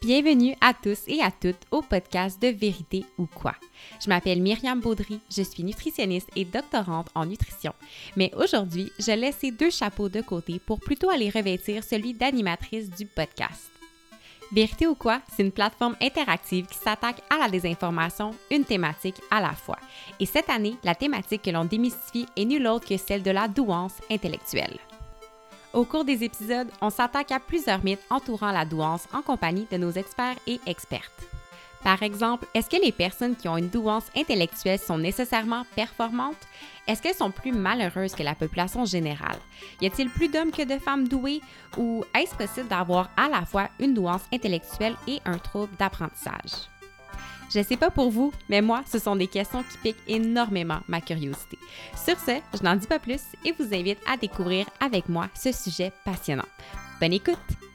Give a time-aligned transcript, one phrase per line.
[0.00, 3.56] Bienvenue à tous et à toutes au podcast de Vérité ou quoi.
[4.00, 7.72] Je m'appelle Myriam Baudry, je suis nutritionniste et doctorante en nutrition.
[8.16, 12.90] Mais aujourd'hui, je laisse ces deux chapeaux de côté pour plutôt aller revêtir celui d'animatrice
[12.90, 13.72] du podcast.
[14.52, 19.40] Vérité ou quoi, c'est une plateforme interactive qui s'attaque à la désinformation, une thématique à
[19.40, 19.78] la fois.
[20.20, 23.48] Et cette année, la thématique que l'on démystifie est nulle autre que celle de la
[23.48, 24.78] douance intellectuelle.
[25.74, 29.76] Au cours des épisodes, on s'attaque à plusieurs mythes entourant la douance en compagnie de
[29.76, 31.28] nos experts et expertes.
[31.84, 36.48] Par exemple, est-ce que les personnes qui ont une douance intellectuelle sont nécessairement performantes?
[36.86, 39.38] Est-ce qu'elles sont plus malheureuses que la population générale?
[39.80, 41.42] Y a-t-il plus d'hommes que de femmes douées?
[41.76, 46.68] Ou est-ce possible d'avoir à la fois une douance intellectuelle et un trouble d'apprentissage?
[47.50, 51.00] Je sais pas pour vous, mais moi, ce sont des questions qui piquent énormément ma
[51.00, 51.58] curiosité.
[51.96, 55.52] Sur ce, je n'en dis pas plus et vous invite à découvrir avec moi ce
[55.52, 56.46] sujet passionnant.
[57.00, 57.67] Bonne écoute!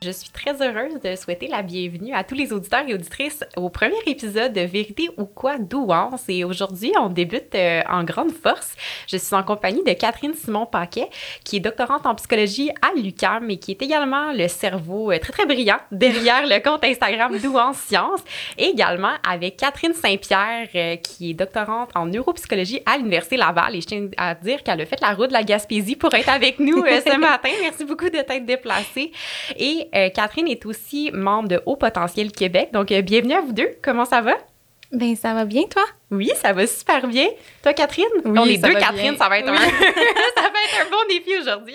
[0.00, 3.68] Je suis très heureuse de souhaiter la bienvenue à tous les auditeurs et auditrices au
[3.68, 6.22] premier épisode de Vérité ou quoi douance.
[6.28, 8.76] Et aujourd'hui, on débute euh, en grande force.
[9.08, 11.08] Je suis en compagnie de Catherine Simon-Paquet,
[11.42, 15.32] qui est doctorante en psychologie à l'UQAM et qui est également le cerveau euh, très,
[15.32, 18.20] très brillant derrière le compte Instagram Douance Science.
[18.56, 23.74] Et également avec Catherine Saint-Pierre, euh, qui est doctorante en neuropsychologie à l'Université Laval.
[23.74, 26.28] Et je tiens à dire qu'elle a fait la route de la Gaspésie pour être
[26.28, 27.50] avec nous ce matin.
[27.62, 29.10] Merci beaucoup de t'être déplacée.
[29.58, 32.70] Et euh, Catherine est aussi membre de Haut Potentiel Québec.
[32.72, 33.70] Donc, euh, bienvenue à vous deux.
[33.82, 34.34] Comment ça va?
[34.92, 35.84] Ben, ça va bien, toi?
[36.10, 37.26] Oui, ça va super bien.
[37.62, 38.06] Toi, Catherine?
[38.24, 39.16] Oui, On est deux Catherine, bien.
[39.18, 39.54] ça va être un...
[40.38, 41.74] Ça va être un bon défi aujourd'hui.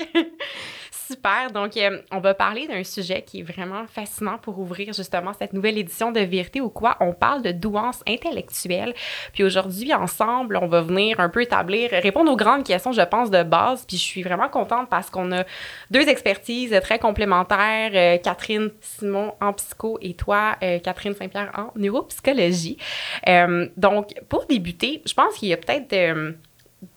[1.13, 1.51] Super.
[1.51, 5.53] Donc, euh, on va parler d'un sujet qui est vraiment fascinant pour ouvrir justement cette
[5.53, 6.97] nouvelle édition de Vérité ou quoi.
[7.01, 8.95] On parle de douance intellectuelle.
[9.31, 13.29] Puis aujourd'hui, ensemble, on va venir un peu établir, répondre aux grandes questions, je pense,
[13.29, 13.85] de base.
[13.85, 15.43] Puis je suis vraiment contente parce qu'on a
[15.91, 17.91] deux expertises très complémentaires.
[17.93, 22.77] Euh, Catherine Simon en psycho et toi, euh, Catherine Saint-Pierre en neuropsychologie.
[23.77, 26.33] Donc, pour débuter, je pense qu'il y a peut-être...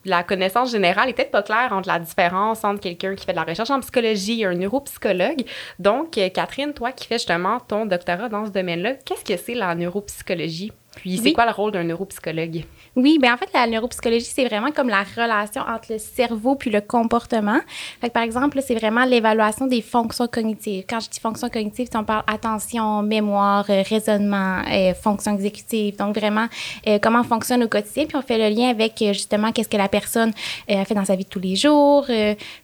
[0.05, 3.37] la connaissance générale est peut-être pas claire entre la différence entre quelqu'un qui fait de
[3.37, 5.45] la recherche en psychologie et un neuropsychologue.
[5.79, 9.55] Donc, euh, Catherine, toi qui fais justement ton doctorat dans ce domaine-là, qu'est-ce que c'est
[9.55, 10.73] la neuropsychologie?
[10.97, 11.33] Puis, c'est Oui.
[11.35, 12.65] quoi le rôle d'un neuropsychologue?
[12.97, 16.71] Oui, ben en fait, la neuropsychologie, c'est vraiment comme la relation entre le cerveau puis
[16.71, 17.61] le comportement.
[18.01, 20.85] Fait que, par exemple, c'est vraiment l'évaluation des fonctions cognitives.
[20.89, 25.97] Quand je dis fonctions cognitives, on parle attention, mémoire, euh, raisonnement, euh, fonctions exécutives.
[25.97, 26.47] Donc, vraiment,
[26.87, 28.07] euh, comment on fonctionne au quotidien.
[28.07, 30.33] Puis, on fait le lien avec, euh, justement, qu'est-ce que la personne
[30.71, 32.07] euh, fait dans sa vie de tous les jours.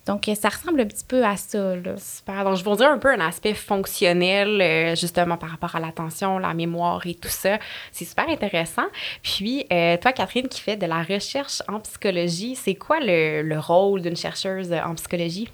[0.06, 1.93] Donc, ça ressemble un petit peu à ça, là.
[1.99, 2.44] Super.
[2.44, 6.38] Donc, je vais vous dire un peu un aspect fonctionnel, justement, par rapport à l'attention,
[6.38, 7.59] la mémoire et tout ça.
[7.93, 8.87] C'est super intéressant.
[9.22, 13.59] Puis, euh, toi, Catherine, qui fait de la recherche en psychologie, c'est quoi le, le
[13.59, 15.49] rôle d'une chercheuse en psychologie?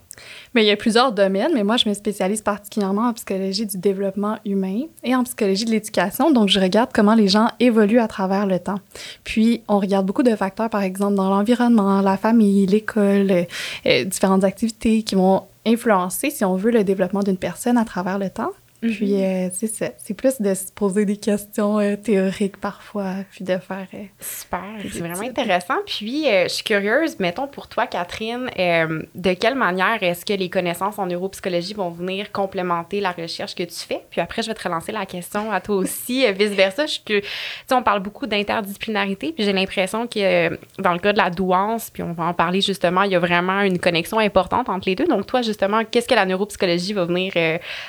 [0.54, 3.78] Mais il y a plusieurs domaines, mais moi, je me spécialise particulièrement en psychologie du
[3.78, 6.30] développement humain et en psychologie de l'éducation.
[6.30, 8.80] Donc, je regarde comment les gens évoluent à travers le temps.
[9.24, 13.46] Puis, on regarde beaucoup de facteurs, par exemple, dans l'environnement, la famille, l'école,
[13.86, 18.18] euh, différentes activités qui vont influencer, si on veut, le développement d'une personne à travers
[18.18, 18.50] le temps.
[18.80, 19.88] Puis, euh, c'est ça.
[19.98, 23.86] C'est plus de se poser des questions euh, théoriques parfois, puis de faire...
[23.94, 25.74] euh, Super, c'est vraiment intéressant.
[25.86, 30.98] Puis, je suis curieuse, mettons pour toi, Catherine, de quelle manière est-ce que les connaissances
[30.98, 34.02] en neuropsychologie vont venir complémenter la recherche que tu fais?
[34.10, 36.86] Puis après, je vais te relancer la question à toi aussi, vice-versa.
[36.86, 37.26] Je suis que, tu
[37.66, 40.50] sais, on parle beaucoup d'interdisciplinarité, puis j'ai l'impression que
[40.80, 43.20] dans le cas de la douance, puis on va en parler justement, il y a
[43.20, 45.06] vraiment une connexion importante entre les deux.
[45.06, 47.32] Donc, toi, justement, qu'est-ce que la neuropsychologie va venir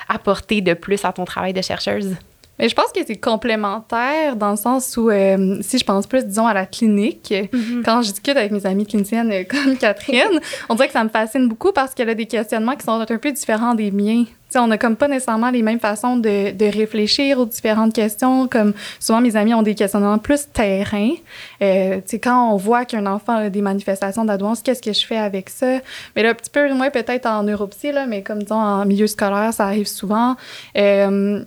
[0.08, 2.16] apporter de plus à ton travail de chercheuse?
[2.60, 6.26] Mais je pense que c'est complémentaire dans le sens où, euh, si je pense plus,
[6.26, 7.32] disons, à la clinique,
[7.84, 10.38] quand je discute avec mes amies cliniciennes euh, comme Catherine,
[10.68, 13.06] on dirait que ça me fascine beaucoup parce qu'elle a des questionnements qui sont un
[13.06, 14.24] peu différents des miens.
[14.24, 17.94] Tu sais, on n'a comme pas nécessairement les mêmes façons de, de réfléchir aux différentes
[17.94, 18.46] questions.
[18.46, 21.12] Comme souvent, mes amis ont des questionnements plus terrain.
[21.62, 25.06] Euh, tu sais, quand on voit qu'un enfant a des manifestations d'adouance, qu'est-ce que je
[25.06, 25.78] fais avec ça?
[26.14, 29.06] Mais là, un petit peu moins peut-être en neuropsy, là, mais comme disons, en milieu
[29.06, 30.36] scolaire, ça arrive souvent.
[30.76, 31.42] Euh,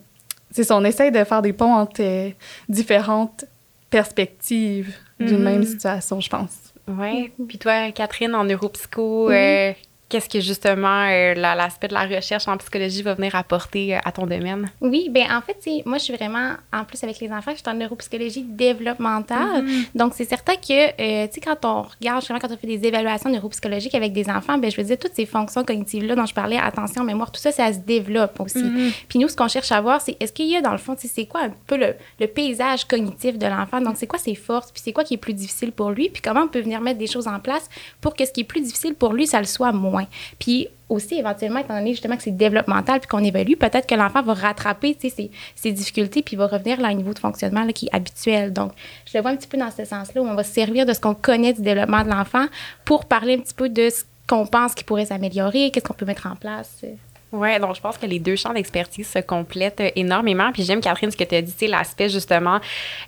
[0.53, 2.29] c'est ça, on essaye de faire des ponts entre euh,
[2.69, 3.43] différentes
[3.89, 5.43] perspectives d'une Mhm.
[5.43, 6.73] même situation, je pense.
[6.87, 7.31] Oui.
[7.47, 9.73] Puis toi, Catherine, en neuropsycho, euh,
[10.13, 13.99] qu'est-ce que justement euh, la- l'aspect de la recherche en psychologie va venir apporter euh,
[14.05, 14.69] à ton domaine?
[14.79, 17.67] Oui, ben en fait, moi, je suis vraiment, en plus avec les enfants, je suis
[17.67, 19.65] en neuropsychologie développementale.
[19.95, 22.85] Donc, c'est certain que, euh, tu sais, quand on regarde, justement, quand on fait des
[22.87, 26.33] évaluations neuropsychologiques avec des enfants, ben je veux dire, toutes ces fonctions cognitives-là dont je
[26.33, 28.63] parlais, attention, mémoire, tout ça, ça se développe aussi.
[29.09, 30.95] Puis nous, ce qu'on cherche à voir, c'est est-ce qu'il y a, dans le fond,
[30.95, 33.81] tu sais, c'est quoi un peu le, le paysage cognitif de l'enfant?
[33.81, 36.21] Donc, c'est quoi ses forces, puis c'est quoi qui est plus difficile pour lui, puis
[36.21, 37.69] comment on peut venir mettre des choses en place
[38.01, 40.02] pour que ce qui est plus difficile pour lui, ça le soit moins?
[40.39, 44.21] Puis aussi, éventuellement, étant donné justement que c'est développemental puis qu'on évalue, peut-être que l'enfant
[44.21, 47.87] va rattraper ses, ses difficultés puis va revenir à un niveau de fonctionnement là, qui
[47.87, 48.53] est habituel.
[48.53, 48.71] Donc,
[49.05, 50.93] je le vois un petit peu dans ce sens-là où on va se servir de
[50.93, 52.45] ce qu'on connaît du développement de l'enfant
[52.85, 56.05] pour parler un petit peu de ce qu'on pense qui pourrait s'améliorer, qu'est-ce qu'on peut
[56.05, 56.83] mettre en place.
[57.33, 60.51] Oui, donc je pense que les deux champs d'expertise se complètent énormément.
[60.51, 62.59] Puis j'aime, Catherine, ce que tu as dit, l'aspect justement,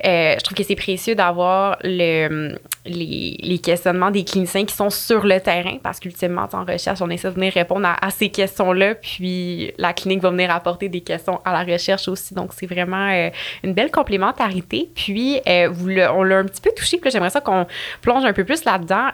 [0.03, 2.57] euh, je trouve que c'est précieux d'avoir le,
[2.87, 7.29] les, questionnements des cliniciens qui sont sur le terrain parce qu'ultimement, en recherche, on essaie
[7.29, 8.95] de venir répondre à, ces questions-là.
[8.95, 12.33] Puis la clinique va venir apporter des questions à la recherche aussi.
[12.33, 13.29] Donc c'est vraiment euh,
[13.61, 14.89] une belle complémentarité.
[14.95, 16.97] Puis euh, vous on l'a un petit peu touché.
[16.97, 17.67] Puis j'aimerais ça qu'on
[18.01, 19.09] plonge un peu plus là-dedans.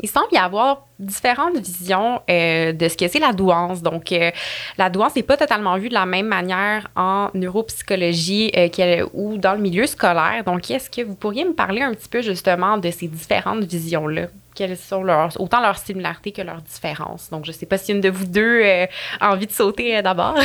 [0.00, 3.82] Il semble y avoir différentes visions euh, de ce que c'est la douance.
[3.82, 4.30] Donc, euh,
[4.78, 9.54] la douance n'est pas totalement vue de la même manière en neuropsychologie euh, ou dans
[9.54, 10.44] le milieu scolaire.
[10.44, 14.28] Donc, est-ce que vous pourriez me parler un petit peu justement de ces différentes visions-là?
[14.54, 17.30] Quelles sont leurs, autant leurs similarités que leurs différences.
[17.30, 18.86] Donc, je ne sais pas si une de vous deux euh,
[19.20, 20.36] a envie de sauter euh, d'abord.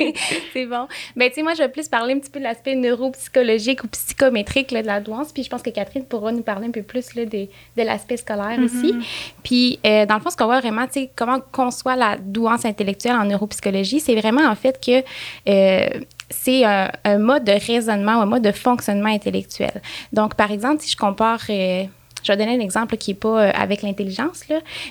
[0.52, 0.86] c'est bon.
[1.16, 3.88] Ben, tu sais, moi, je vais plus parler un petit peu de l'aspect neuropsychologique ou
[3.88, 5.32] psychométrique de la douance.
[5.32, 7.46] Puis, je pense que Catherine pourra nous parler un peu plus là, de,
[7.76, 8.64] de l'aspect scolaire mm-hmm.
[8.64, 8.94] aussi.
[9.42, 12.64] Puis, euh, dans le fond, ce qu'on voit vraiment, tu sais, comment conçoit la douance
[12.64, 15.02] intellectuelle en neuropsychologie, c'est vraiment en fait que
[16.30, 19.80] c'est un, mode de raisonnement ou un mode de fonctionnement intellectuel.
[20.12, 21.40] Donc, par exemple, si je compare
[22.24, 24.44] je vais donner un exemple qui n'est pas euh, avec l'intelligence,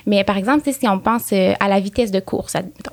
[0.06, 2.92] mais par exemple, si on pense euh, à la vitesse de course, admettons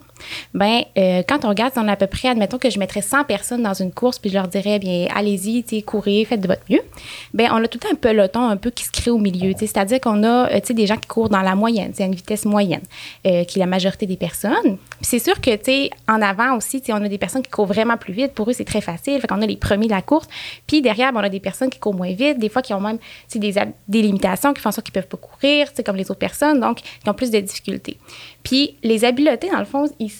[0.53, 3.25] ben euh, quand on regarde, on a à peu près, admettons que je mettrais 100
[3.25, 6.81] personnes dans une course, puis je leur dirais, bien, allez-y, courez, faites de votre mieux.
[7.33, 10.23] Ben on a tout un peloton un peu qui se crée au milieu, c'est-à-dire qu'on
[10.23, 12.83] a, euh, des gens qui courent dans la moyenne, c'est une vitesse moyenne,
[13.25, 14.77] euh, qui est la majorité des personnes.
[15.01, 18.13] c'est sûr que, tu en avant aussi, on a des personnes qui courent vraiment plus
[18.13, 18.33] vite.
[18.33, 19.19] Pour eux, c'est très facile.
[19.19, 20.27] Fait qu'on a les premiers de la course.
[20.67, 22.79] Puis derrière, ben, on a des personnes qui courent moins vite, des fois qui ont
[22.79, 22.97] même
[23.33, 23.53] des,
[23.87, 27.09] des limitations qui font ça qu'ils peuvent pas courir, comme les autres personnes, donc qui
[27.09, 27.97] ont plus de difficultés.
[28.43, 30.11] Puis les habiletés, dans le fond, ils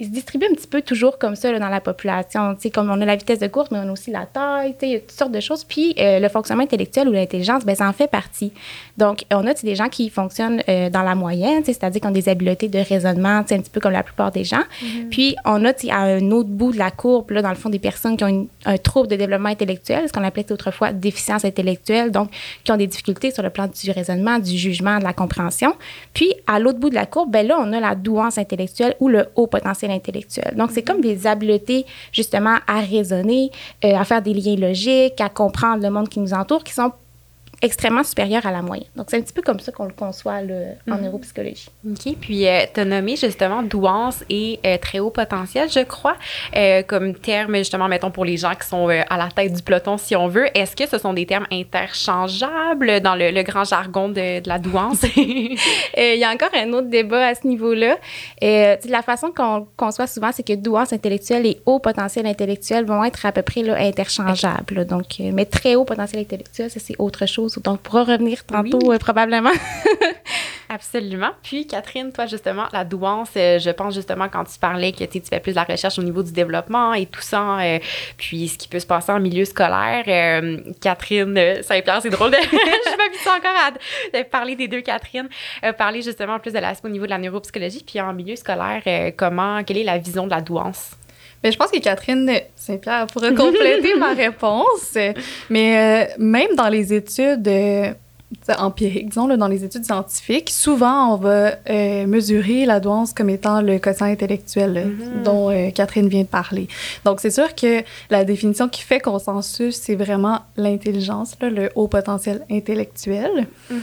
[0.00, 2.54] il se distribue un petit peu toujours comme ça dans la population.
[2.54, 4.74] Tu sais, comme on a la vitesse de course, mais on a aussi la taille,
[4.80, 5.62] il y a toutes sortes de choses.
[5.62, 8.50] Puis euh, le fonctionnement intellectuel ou l'intelligence, ben, ça en fait partie.
[8.96, 12.30] Donc, on a des gens qui fonctionnent euh, dans la moyenne, c'est-à-dire qui ont des
[12.30, 14.62] habiletés de raisonnement, un petit peu comme la plupart des gens.
[14.82, 15.08] Mm-hmm.
[15.10, 17.78] Puis, on a à un autre bout de la courbe, là, dans le fond, des
[17.78, 22.30] personnes qui ont un trouble de développement intellectuel, ce qu'on appelait autrefois déficience intellectuelle, donc
[22.64, 25.74] qui ont des difficultés sur le plan du raisonnement, du jugement, de la compréhension.
[26.14, 29.08] Puis, à l'autre bout de la courbe, ben là, on a la douance intellectuelle ou
[29.08, 30.54] le haut potentiel intellectuel.
[30.56, 33.50] Donc, c'est comme des habiletés, justement, à raisonner,
[33.84, 36.92] euh, à faire des liens logiques, à comprendre le monde qui nous entoure, qui sont
[37.62, 38.88] extrêmement supérieur à la moyenne.
[38.96, 40.54] Donc, c'est un petit peu comme ça qu'on le conçoit là,
[40.90, 41.02] en mhm.
[41.02, 41.68] neuropsychologie.
[41.86, 42.14] OK.
[42.20, 46.16] Puis, euh, tu as nommé justement douance et euh, très haut potentiel, je crois,
[46.56, 49.98] euh, comme terme, justement, mettons, pour les gens qui sont à la tête du peloton,
[49.98, 50.46] si on veut.
[50.56, 55.04] Est-ce que ce sont des termes interchangeables dans le, grand jargon de, de la douance?
[55.16, 55.58] Il
[55.96, 57.98] y a encore un autre débat à ce niveau-là.
[58.40, 63.26] la façon qu'on conçoit souvent, c'est que douance intellectuelle et haut potentiel intellectuel vont être
[63.26, 64.86] à peu près là, interchangeables.
[64.86, 68.92] Donc, mais très haut potentiel intellectuel, ça, c'est autre chose donc, on pourra revenir tantôt,
[68.92, 69.50] euh, probablement.
[70.68, 71.30] Absolument.
[71.42, 75.20] Puis, Catherine, toi, justement, la douance, euh, je pense justement quand tu parlais que tu
[75.28, 77.78] fais plus de la recherche au niveau du développement et tout ça, euh,
[78.16, 80.04] puis ce qui peut se passer en milieu scolaire.
[80.80, 83.56] Catherine Saint-Pierre, c'est drôle, de, je m'habitue encore
[84.14, 85.28] à parler des deux Catherine,
[85.76, 89.64] parler justement plus de l'aspect au niveau de la neuropsychologie, puis en milieu scolaire, comment,
[89.64, 90.92] quelle est la vision de la douance?
[91.42, 94.96] Mais je pense que Catherine Saint-Pierre pourrait compléter ma réponse.
[95.48, 97.92] Mais euh, même dans les études euh,
[98.58, 103.28] empirique, disons, là, dans les études scientifiques, souvent, on va euh, mesurer la douance comme
[103.28, 105.22] étant le quotient intellectuel mm-hmm.
[105.22, 106.68] dont euh, Catherine vient de parler.
[107.04, 112.44] Donc, c'est sûr que la définition qui fait consensus, c'est vraiment l'intelligence, le haut potentiel
[112.50, 113.46] intellectuel.
[113.70, 113.76] Mm-hmm.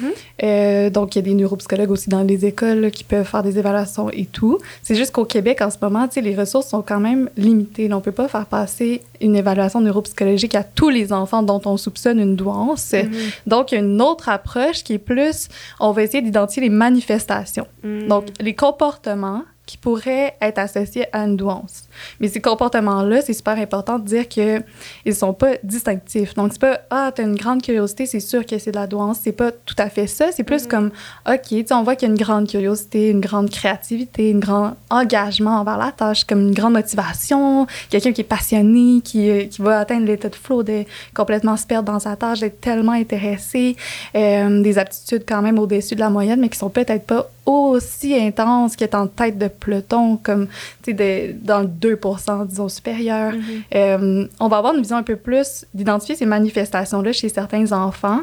[0.43, 3.59] euh, donc, il y a des neuropsychologues aussi dans les écoles qui peuvent faire des
[3.59, 4.59] évaluations et tout.
[4.81, 7.89] C'est juste qu'au Québec, en ce moment, les ressources sont quand même limitées.
[7.91, 11.77] on ne peut pas faire passer une évaluation neuropsychologique à tous les enfants dont on
[11.77, 12.91] soupçonne une douance.
[12.91, 13.09] Mm-hmm.
[13.45, 16.69] Donc, il y a une autre approche qui est plus, on va essayer d'identifier les
[16.69, 17.67] manifestations.
[17.83, 18.07] Mm.
[18.07, 21.86] Donc, les comportements qui pourraient être associés à une douance.
[22.19, 24.63] Mais ces comportements-là, c'est super important de dire qu'ils
[25.05, 26.33] ne sont pas distinctifs.
[26.35, 28.87] Donc, c'est pas, ah, tu as une grande curiosité, c'est sûr que c'est de la
[28.87, 29.19] douance.
[29.23, 30.31] C'est pas tout à fait ça.
[30.31, 30.67] C'est plus mm-hmm.
[30.67, 30.91] comme,
[31.27, 35.59] OK, on voit qu'il y a une grande curiosité, une grande créativité, un grand engagement
[35.59, 39.79] envers la tâche, comme une grande motivation, quelqu'un qui est passionné, qui, euh, qui va
[39.79, 43.75] atteindre l'état de flow, de complètement se perdre dans sa tâche, d'être tellement intéressé,
[44.15, 48.13] euh, des aptitudes quand même au-dessus de la moyenne, mais qui sont peut-être pas aussi
[48.13, 50.47] intenses qu'être en tête de peloton, comme,
[50.83, 51.99] tu sais, dans le 2
[52.45, 53.33] disons, supérieur.
[53.33, 53.61] Mm-hmm.
[53.75, 58.21] Euh, on va avoir une vision un peu plus d'identifier ces manifestations-là chez certains enfants,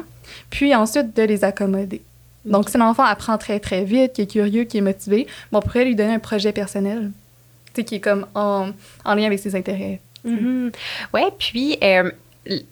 [0.49, 2.01] puis ensuite de les accommoder.
[2.45, 5.85] Donc, si l'enfant apprend très, très vite, qui est curieux, qui est motivé, on pourrait
[5.85, 7.11] lui donner un projet personnel,
[7.73, 8.69] tu sais, qui est comme en,
[9.03, 9.99] en lien avec ses intérêts.
[10.23, 10.69] Mm
[11.13, 12.11] Oui, puis euh,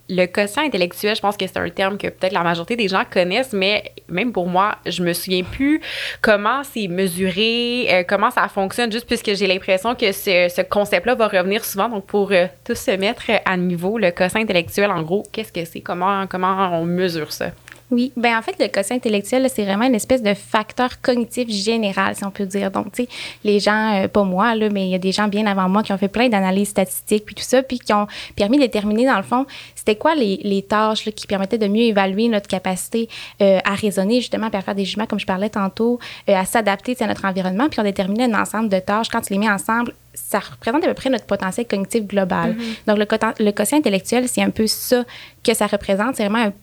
[0.09, 3.03] le quotient intellectuel, je pense que c'est un terme que peut-être la majorité des gens
[3.09, 5.81] connaissent, mais même pour moi, je me souviens plus
[6.21, 11.15] comment c'est mesuré, euh, comment ça fonctionne, juste puisque j'ai l'impression que ce, ce concept-là
[11.15, 11.89] va revenir souvent.
[11.89, 15.65] Donc, pour euh, tous se mettre à niveau, le quotient intellectuel, en gros, qu'est-ce que
[15.65, 15.81] c'est?
[15.81, 17.51] Comment, comment on mesure ça?
[17.91, 22.15] Oui, ben en fait, le quotient intellectuel, c'est vraiment une espèce de facteur cognitif général,
[22.15, 22.71] si on peut dire.
[22.71, 23.09] Donc, tu sais,
[23.43, 25.83] les gens, euh, pas moi, là, mais il y a des gens bien avant moi
[25.83, 29.05] qui ont fait plein d'analyses statistiques, puis tout ça, puis qui ont permis de déterminer,
[29.05, 32.47] dans le fond, c'était quoi les, les tâches là, qui permettaient de mieux évaluer notre
[32.47, 33.09] capacité
[33.41, 35.99] euh, à raisonner, justement, puis à faire des jugements, comme je parlais tantôt,
[36.29, 39.09] euh, à s'adapter à notre environnement, puis on déterminait un ensemble de tâches.
[39.09, 42.53] Quand tu les mets ensemble, ça représente à peu près notre potentiel cognitif global.
[42.53, 42.87] Mm-hmm.
[42.87, 45.03] Donc, le, le quotient intellectuel, c'est un peu ça
[45.43, 46.15] que ça représente.
[46.15, 46.53] C'est vraiment un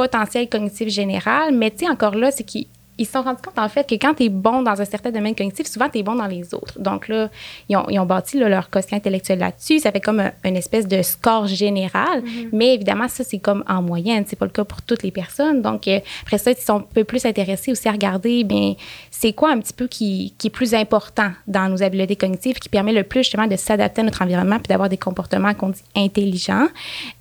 [0.00, 2.66] potentiel cognitif général, mais tu sais, encore là, c'est qu'ils
[3.00, 5.10] ils se sont rendus compte, en fait, que quand tu es bon dans un certain
[5.10, 6.78] domaine cognitif, souvent, tu es bon dans les autres.
[6.78, 7.30] Donc là,
[7.70, 9.78] ils ont, ils ont bâti leur quotient intellectuel là-dessus.
[9.78, 12.22] Ça fait comme un, une espèce de score général.
[12.52, 14.24] Mais évidemment, ça, c'est comme en moyenne.
[14.26, 15.62] C'est pas le cas pour toutes les personnes.
[15.62, 18.74] Donc, euh, après ça, ils sont un peu plus intéressés aussi à regarder, bien,
[19.10, 22.68] c'est quoi un petit peu qui, qui, est plus important dans nos habiletés cognitives, qui
[22.68, 25.82] permet le plus, justement, de s'adapter à notre environnement puis d'avoir des comportements qu'on dit
[25.96, 26.68] intelligents.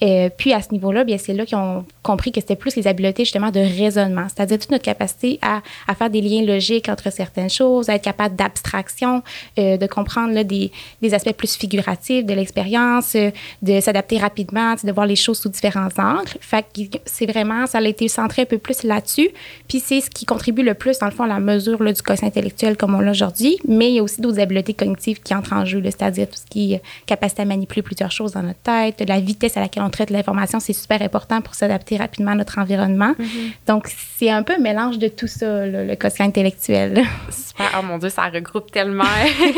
[0.03, 2.85] Euh, puis, à ce niveau-là, bien, c'est là qu'ils ont compris que c'était plus les
[2.85, 4.27] habiletés, justement, de raisonnement.
[4.27, 8.03] C'est-à-dire toute notre capacité à à faire des liens logiques entre certaines choses, à être
[8.03, 9.23] capable d'abstraction,
[9.57, 10.71] euh, de comprendre là, des,
[11.01, 15.49] des, aspects plus figuratifs de l'expérience, euh, de s'adapter rapidement, de voir les choses sous
[15.49, 16.29] différents angles.
[16.39, 19.29] Fait que c'est vraiment, ça a été centré un peu plus là-dessus.
[19.67, 22.01] Puis c'est ce qui contribue le plus, dans le fond, à la mesure là, du
[22.01, 23.57] quotient intellectuel comme on l'a aujourd'hui.
[23.67, 26.45] Mais il y a aussi d'autres habiletés cognitives qui entrent en jeu, c'est-à-dire tout ce
[26.49, 29.89] qui est capacité à manipuler plusieurs choses dans notre tête, la vitesse à laquelle on
[29.89, 33.13] traite l'information, c'est super important pour s'adapter rapidement à notre environnement.
[33.19, 33.51] Mm-hmm.
[33.67, 37.03] Donc, c'est un peu un mélange de tout ça le, quotient intellectuel.
[37.29, 37.71] Super.
[37.79, 39.03] Oh mon Dieu, ça regroupe tellement,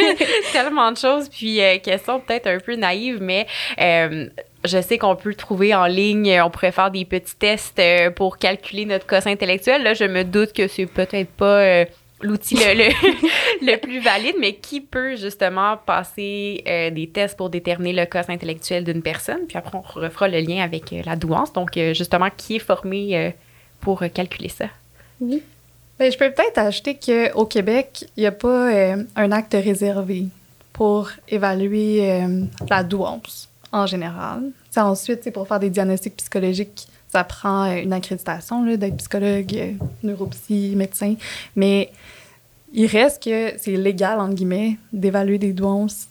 [0.51, 1.29] tellement de choses.
[1.29, 3.47] Puis, euh, question peut-être un peu naïve, mais
[3.79, 4.27] euh,
[4.63, 6.39] je sais qu'on peut le trouver en ligne.
[6.43, 9.83] On pourrait faire des petits tests euh, pour calculer notre quotient intellectuel.
[9.83, 11.85] Là, je me doute que c'est peut-être pas euh,
[12.21, 12.89] l'outil le, le,
[13.73, 18.35] le, plus valide, mais qui peut justement passer euh, des tests pour déterminer le quotient
[18.35, 19.47] intellectuel d'une personne?
[19.47, 21.53] Puis après, on refera le lien avec la douance.
[21.53, 23.33] Donc, justement, qui est formé
[23.79, 24.65] pour calculer ça?
[25.19, 25.41] Oui.
[26.01, 30.25] Ben, je peux peut-être ajouter qu'au Québec, il n'y a pas euh, un acte réservé
[30.73, 32.41] pour évaluer euh,
[32.71, 34.49] la douance en général.
[34.71, 40.73] T'sais, ensuite, pour faire des diagnostics psychologiques, ça prend euh, une accréditation d'être psychologue, neuropsy,
[40.75, 41.13] médecin.
[41.55, 41.91] Mais
[42.73, 46.07] il reste que c'est légal, entre guillemets, d'évaluer des douances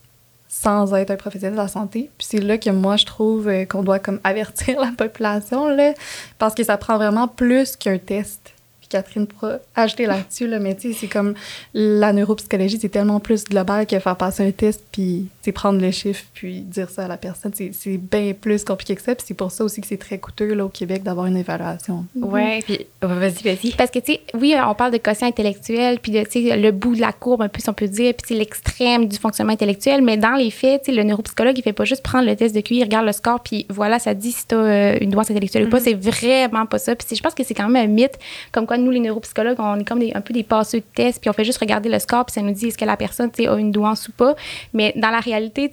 [0.49, 2.11] sans être un professionnel de la santé.
[2.16, 5.94] Puis c'est là que moi, je trouve qu'on doit comme avertir la population, là,
[6.38, 8.52] parce que ça prend vraiment plus qu'un test.
[8.90, 11.35] Catherine pourra ajouter là-dessus, là, mais tu sais, c'est comme
[11.73, 16.25] la neuropsychologie, c'est tellement plus global que faire passer un test, puis prendre les chiffres,
[16.35, 17.52] puis dire ça à la personne.
[17.54, 20.54] C'est bien plus compliqué que ça, puis c'est pour ça aussi que c'est très coûteux
[20.54, 22.04] là, au Québec d'avoir une évaluation.
[22.14, 23.70] Ouais, puis vas-y, vas-y.
[23.76, 26.70] Parce que, tu sais, oui, on parle de quotient intellectuel, puis de, tu sais, le
[26.73, 30.02] bout de la courbe, un peu, si on peut dire, puis l'extrême du fonctionnement intellectuel,
[30.02, 32.54] mais dans les faits, tu sais, le neuropsychologue, il fait pas juste prendre le test
[32.54, 35.11] de QI, il regarde le score, puis voilà, ça dit si tu as euh, une
[35.11, 35.80] douance intellectuelle ou pas.
[35.80, 36.94] C'est vraiment pas ça.
[36.94, 38.18] Puis je pense que c'est quand même un mythe,
[38.52, 41.21] comme quoi nous, les neuropsychologues, on est comme des, un peu des passeux de tests,
[41.21, 43.31] puis on fait juste regarder le score, puis ça nous dit est-ce que la personne
[43.39, 44.35] a une douance ou pas.
[44.73, 45.71] Mais dans la réalité,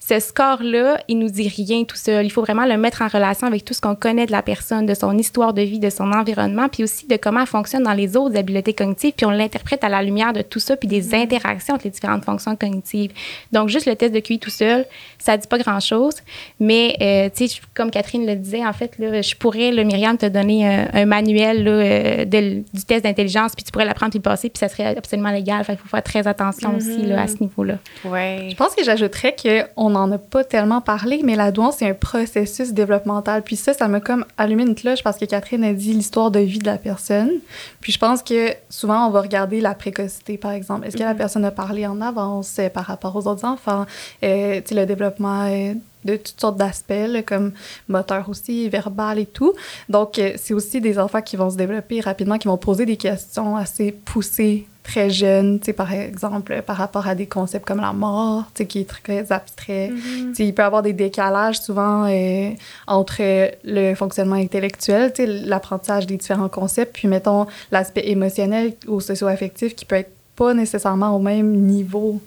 [0.00, 2.24] ce score-là, il nous dit rien tout seul.
[2.24, 4.86] Il faut vraiment le mettre en relation avec tout ce qu'on connaît de la personne,
[4.86, 7.92] de son histoire de vie, de son environnement, puis aussi de comment elle fonctionne dans
[7.92, 11.10] les autres habiletés cognitives, puis on l'interprète à la lumière de tout ça, puis des
[11.10, 11.22] mm-hmm.
[11.22, 13.12] interactions entre les différentes fonctions cognitives.
[13.52, 14.86] Donc, juste le test de QI tout seul,
[15.18, 16.16] ça dit pas grand-chose,
[16.60, 20.16] mais, euh, tu sais, comme Catherine le disait, en fait, là, je pourrais, le Myriam,
[20.16, 22.24] te donner un, un manuel là, euh,
[22.72, 25.64] du test d'intelligence, puis tu pourrais l'apprendre puis le passer, puis ça serait absolument légal.
[25.68, 26.76] il faut faire très attention mm -hmm.
[26.76, 27.76] aussi là, à ce niveau-là.
[28.04, 28.48] Ouais.
[28.50, 31.94] Je pense que j'ajouterais qu'on n'en a pas tellement parlé, mais la douance, c'est un
[31.94, 33.42] processus développemental.
[33.42, 36.40] Puis ça, ça m'a comme allumé une cloche parce que Catherine a dit l'histoire de
[36.40, 37.32] vie de la personne.
[37.80, 40.86] Puis je pense que souvent, on va regarder la précocité, par exemple.
[40.86, 41.18] Est-ce que mm -hmm.
[41.18, 43.84] la personne a parlé en avance euh, par rapport aux autres enfants?
[44.22, 45.42] Euh, le développement...
[45.46, 45.74] Euh,
[46.04, 47.52] de toutes sortes d'aspects, comme
[47.88, 49.54] moteur aussi, verbal et tout.
[49.88, 52.96] Donc, euh, c'est aussi des enfants qui vont se développer rapidement, qui vont poser des
[52.96, 57.80] questions assez poussées très jeunes, tu sais, par exemple, par rapport à des concepts comme
[57.80, 59.88] la mort, tu sais, qui est très abstrait.
[59.88, 60.28] Mm -hmm.
[60.28, 62.50] Tu sais, il peut y avoir des décalages souvent euh,
[62.86, 63.22] entre
[63.64, 69.74] le fonctionnement intellectuel, tu sais, l'apprentissage des différents concepts, puis mettons l'aspect émotionnel ou socio-affectif
[69.74, 72.20] qui peut être pas nécessairement au même niveau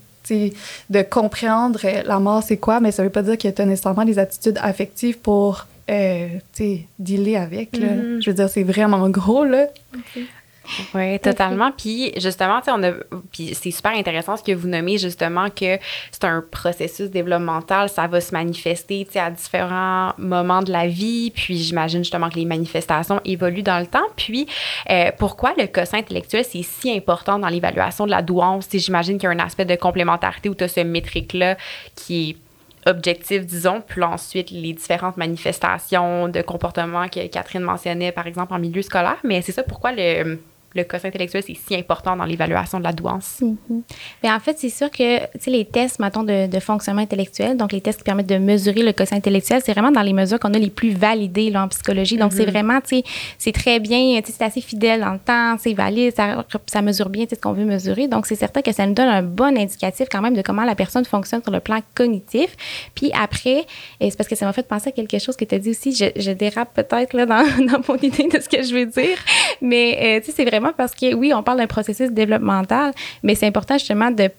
[0.90, 4.04] de comprendre la mort, c'est quoi, mais ça veut pas dire que tu as nécessairement
[4.04, 6.28] des attitudes affectives pour, euh,
[6.98, 7.76] dealer avec.
[7.76, 7.86] Là.
[7.86, 8.22] Mm -hmm.
[8.22, 9.66] Je veux dire, c'est vraiment gros, là.
[9.94, 10.26] Okay.
[10.94, 11.72] Oui, totalement.
[11.72, 12.92] Puis justement, on a,
[13.32, 15.78] puis c'est super intéressant ce que vous nommez justement que
[16.10, 21.30] c'est un processus développemental, ça va se manifester à différents moments de la vie.
[21.30, 24.06] Puis j'imagine justement que les manifestations évoluent dans le temps.
[24.16, 24.46] Puis
[24.90, 28.68] euh, pourquoi le quotient intellectuel c'est si important dans l'évaluation de la douance?
[28.72, 31.56] J'imagine qu'il y a un aspect de complémentarité où tu as ce métrique-là
[31.94, 32.36] qui est
[32.86, 38.58] objectif, disons, puis ensuite les différentes manifestations de comportement que Catherine mentionnait, par exemple, en
[38.58, 39.18] milieu scolaire.
[39.24, 40.38] Mais c'est ça pourquoi le,
[40.78, 43.42] le quotient intellectuel, c'est si important dans l'évaluation de la douance?
[44.22, 45.20] Ben, en fait, c'est sûr que
[45.50, 48.92] les tests, mettons, de, de, fonctionnement intellectuel, donc les tests qui permettent de mesurer le
[48.92, 52.16] quotient intellectuel, c'est vraiment dans les mesures qu'on a les plus validées là, en psychologie.
[52.16, 52.50] Donc, c'est mhm.
[52.50, 53.04] vraiment, tu sais,
[53.38, 57.26] c'est très bien, c'est assez fidèle dans le temps, c'est valide, ça, ça, mesure bien
[57.28, 58.08] ce qu'on veut mesurer.
[58.08, 60.74] Donc, c'est certain que ça nous donne un bon indicatif quand même de comment la
[60.74, 62.56] personne fonctionne sur le plan cognitif.
[62.94, 63.66] Puis après,
[64.00, 65.94] c'est parce que ça m'a fait penser à quelque chose que tu as dit aussi,
[65.94, 69.18] je, je dérape peut-être là dans, dans mon idée de ce que je veux dire,
[69.60, 73.34] mais euh, tu sais, c'est vraiment parce que oui, on parle d'un processus développemental, mais
[73.34, 74.30] c'est important justement de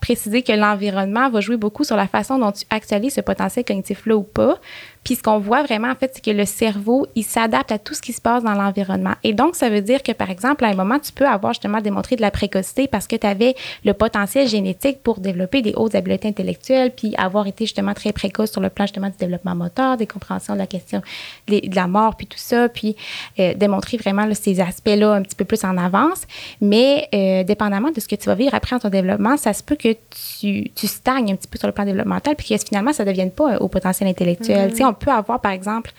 [0.00, 4.16] préciser que l'environnement va jouer beaucoup sur la façon dont tu actualises ce potentiel cognitif-là
[4.16, 4.58] ou pas.
[5.06, 7.94] Puis ce qu'on voit vraiment, en fait, c'est que le cerveau, il s'adapte à tout
[7.94, 9.12] ce qui se passe dans l'environnement.
[9.22, 11.80] Et donc, ça veut dire que, par exemple, à un moment, tu peux avoir justement
[11.80, 15.94] démontré de la précocité parce que tu avais le potentiel génétique pour développer des hautes
[15.94, 19.96] habiletés intellectuelles, puis avoir été justement très précoce sur le plan justement du développement moteur,
[19.96, 21.02] des compréhensions de la question
[21.46, 22.96] de la mort, puis tout ça, puis
[23.38, 26.22] euh, démontrer vraiment ces aspects-là un petit peu plus en avance.
[26.60, 29.62] Mais euh, dépendamment de ce que tu vas vivre après en ton développement, ça se
[29.62, 29.94] peut que
[30.40, 33.08] tu, tu stagnes un petit peu sur le plan développemental, puis que finalement, ça ne
[33.08, 34.70] devienne pas au potentiel intellectuel.
[34.70, 34.72] Mm-hmm.
[34.72, 35.92] Tu sais, peut avoir, par exemple,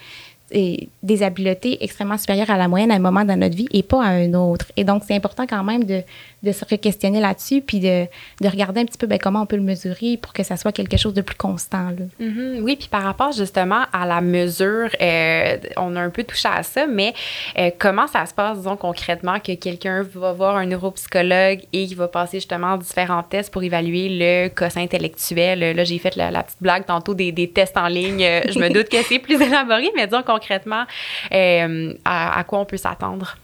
[0.50, 4.02] des habiletés extrêmement supérieures à la moyenne à un moment dans notre vie et pas
[4.02, 4.66] à un autre.
[4.78, 6.02] Et donc, c'est important quand même de,
[6.42, 8.06] de se questionner là-dessus, puis de,
[8.40, 10.72] de, regarder un petit peu ben, comment on peut le mesurer pour que ça soit
[10.72, 11.90] quelque chose de plus constant.
[12.20, 12.60] Mm-hmm.
[12.60, 16.62] Oui, puis par rapport justement à la mesure, euh, on a un peu touché à
[16.62, 17.12] ça, mais
[17.58, 21.96] euh, comment ça se passe, disons concrètement, que quelqu'un va voir un neuropsychologue et qu'il
[21.96, 25.74] va passer justement différents tests pour évaluer le quotient intellectuel?
[25.74, 28.24] Là, j'ai fait la, petite blague tantôt des, tests en ligne.
[28.48, 30.84] Je me doute que c'est plus élaboré, mais disons concrètement,
[31.32, 33.36] euh, à quoi on peut s'attendre?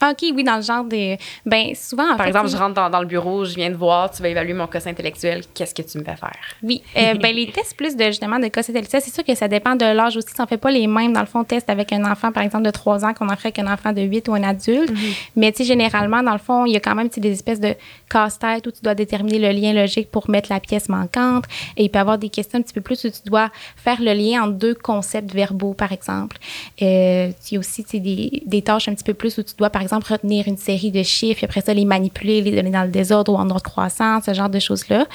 [0.00, 1.16] Ah, OK, oui, dans le genre de.
[1.44, 4.28] Ben, souvent, Par exemple, je rentre dans, le bureau, je viens de voir, tu vas
[4.28, 6.38] évaluer mon quotient intellectuel, qu'est-ce que tu me fais faire?
[6.62, 6.82] Oui.
[6.96, 9.76] Euh, ben, les tests plus de, justement, de quotient intellectuel, c'est sûr que ça dépend
[9.76, 10.28] de l'âge aussi.
[10.38, 12.64] On ne fait pas les mêmes, dans le fond, tests avec un enfant, par exemple,
[12.64, 14.90] de 3 ans qu'on en ferait qu'un enfant de 8 ou un adulte.
[14.90, 15.30] Mm-hmm.
[15.36, 17.74] Mais, tu sais, généralement, dans le fond, il y a quand même des espèces de
[18.08, 21.44] casse-tête où tu dois déterminer le lien logique pour mettre la pièce manquante.
[21.76, 24.00] Et il peut y avoir des questions un petit peu plus où tu dois faire
[24.00, 26.38] le lien entre deux concepts verbaux, par exemple.
[26.80, 29.68] Euh, il y a aussi, des, des tâches un petit peu plus où tu dois,
[29.68, 32.82] par exemple, retenir une série de chiffres, et après ça, les manipuler, les donner dans
[32.82, 35.06] le désordre ou en ordre croissant, ce genre de choses-là.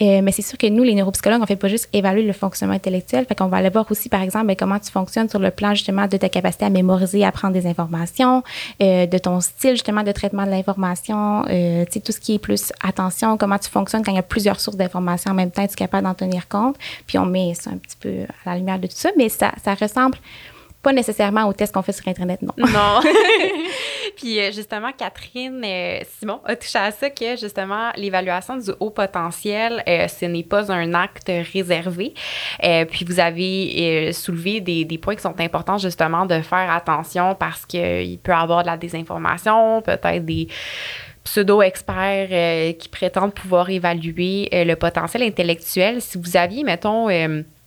[0.00, 2.74] Euh, mais c'est sûr que nous, les neuropsychologues, on fait pas juste évaluer le fonctionnement
[2.74, 5.50] intellectuel, fait qu'on va aller voir aussi, par exemple, ben, comment tu fonctionnes sur le
[5.50, 8.42] plan justement de ta capacité à mémoriser, à prendre des informations,
[8.82, 12.34] euh, de ton style justement de traitement de l'information, euh, tu sais, tout ce qui
[12.34, 15.50] est plus attention, comment tu fonctionnes quand il y a plusieurs sources d'informations en même
[15.50, 16.76] temps, tu es capable d'en tenir compte?
[17.06, 19.52] Puis on met ça un petit peu à la lumière de tout ça, mais ça,
[19.62, 20.18] ça ressemble
[20.82, 22.52] pas nécessairement au test qu'on fait sur Internet, non.
[22.58, 23.00] Non.
[24.16, 28.90] Puis euh, justement, Catherine euh, Simon a touché à ça que justement, l'évaluation du haut
[28.90, 32.14] potentiel, euh, ce n'est pas un acte réservé.
[32.90, 37.64] puis vous avez soulevé des, des, points qui sont importants justement de faire attention parce
[37.66, 40.48] qu'il peut y avoir de la désinformation, peut-être des
[41.24, 46.02] pseudo-experts qui prétendent pouvoir évaluer le potentiel intellectuel.
[46.02, 47.08] Si vous aviez, mettons,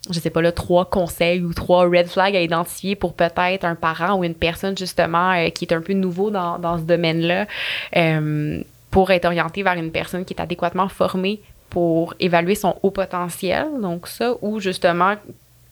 [0.10, 3.76] je sais pas là, trois conseils ou trois red flags à identifier pour peut-être un
[3.76, 7.48] parent ou une personne justement euh, qui est un peu nouveau dans, dans ce domaine-là
[7.96, 12.92] euh, pour être orienté vers une personne qui est adéquatement formée pour évaluer son haut
[12.92, 13.68] potentiel.
[13.82, 15.16] Donc ça, ou justement,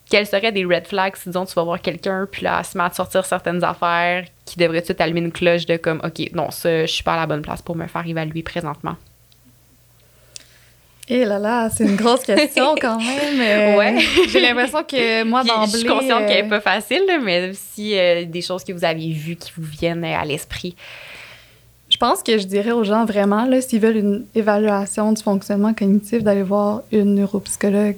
[0.10, 2.84] quels seraient des red flags si disons tu vas voir quelqu'un puis là se met
[2.84, 6.86] à sortir certaines affaires qui devraient tout allumer une cloche de comme OK, non, ça,
[6.86, 8.96] je suis pas à la bonne place pour me faire évaluer présentement.
[11.10, 13.39] Eh là là, c'est une grosse question quand même.
[13.39, 14.00] Euh, ouais.
[14.30, 15.72] J'ai l'impression que moi, d'emblée...
[15.72, 19.12] Je suis consciente qu'elle n'est pas facile, mais si euh, des choses que vous avez
[19.12, 20.76] vues qui vous viennent à l'esprit.
[21.89, 26.24] Je pense que je dirais aux gens vraiment, s'ils veulent une évaluation du fonctionnement cognitif,
[26.24, 27.98] d'aller voir une neuropsychologue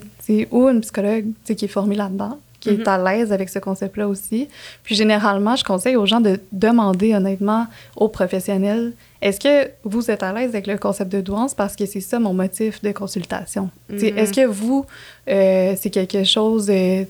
[0.50, 2.88] ou une psychologue qui est formée là-dedans qui est mhm.
[2.88, 4.48] à l'aise avec ce concept-là aussi.
[4.82, 7.66] Puis généralement, je conseille aux gens de demander honnêtement
[7.96, 11.86] aux professionnels est-ce que vous êtes à l'aise avec le concept de douance parce que
[11.86, 13.70] c'est ça mon motif de consultation?
[13.88, 14.18] Mhm.
[14.18, 14.86] Est-ce que vous,
[15.28, 17.04] euh, c'est quelque chose euh,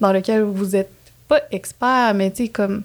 [0.00, 0.90] dans lequel vous êtes
[1.28, 2.82] pas expert, mais comme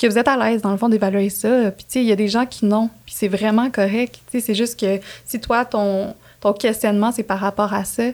[0.00, 1.70] que vous êtes à l'aise dans le fond d'évaluer ça.
[1.70, 4.18] Puis il y a des gens qui non, puis c'est vraiment correct.
[4.32, 8.04] C'est juste que si toi, ton, ton questionnement, c'est par rapport à ça,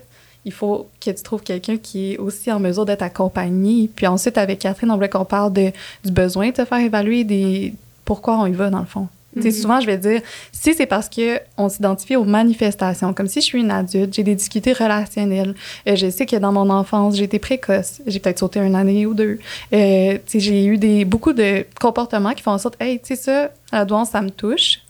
[0.44, 3.88] il faut que tu trouves quelqu'un qui est aussi en mesure d'être accompagné.
[3.94, 5.72] Puis ensuite, avec Catherine, on voulait qu'on parle de,
[6.04, 9.08] du besoin de te faire évaluer des pourquoi on y va, dans le fond.
[9.36, 9.52] Mhm.
[9.52, 10.22] Souvent, je vais dire,
[10.52, 14.34] si c'est parce qu'on s'identifie aux manifestations, comme si je suis une adulte, j'ai des
[14.34, 15.54] difficultés relationnelles,
[15.88, 19.06] euh, je sais que dans mon enfance, j'ai été précoce, j'ai peut-être sauté une année
[19.06, 19.38] ou deux,
[19.72, 23.50] euh, j'ai eu des, beaucoup de comportements qui font en sorte, hey, tu sais ça,
[23.72, 24.80] la douance, ça me touche.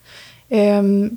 [0.53, 1.09] Euh,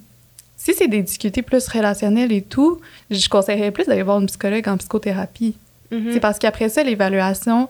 [0.58, 4.68] si c'est des difficultés plus relationnelles et tout, je conseillerais plus d'aller voir une psychologue
[4.68, 5.56] en psychothérapie.
[5.92, 6.14] Mhm.
[6.14, 7.70] C'est parce qu'après ça, l'évaluation,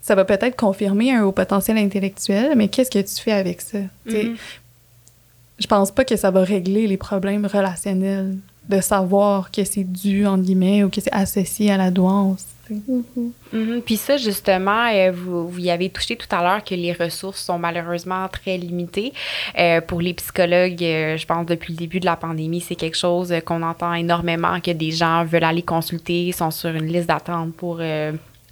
[0.00, 3.78] ça va peut-être confirmer un haut potentiel intellectuel, mais qu'est-ce que tu fais avec ça?
[4.06, 4.34] Mm
[5.58, 8.36] Je pense pas que ça va régler les problèmes relationnels
[8.68, 12.46] de savoir que c'est dû, en guillemets, ou que c'est associé à la douance.
[12.70, 13.82] Mm-hmm.
[13.82, 17.42] Puis ça, justement, euh, vous, vous y avez touché tout à l'heure que les ressources
[17.44, 19.12] sont malheureusement très limitées.
[19.58, 22.96] Euh, pour les psychologues, euh, je pense depuis le début de la pandémie, c'est quelque
[22.96, 27.52] chose qu'on entend énormément, que des gens veulent aller consulter, sont sur une liste d'attente
[27.54, 27.80] pour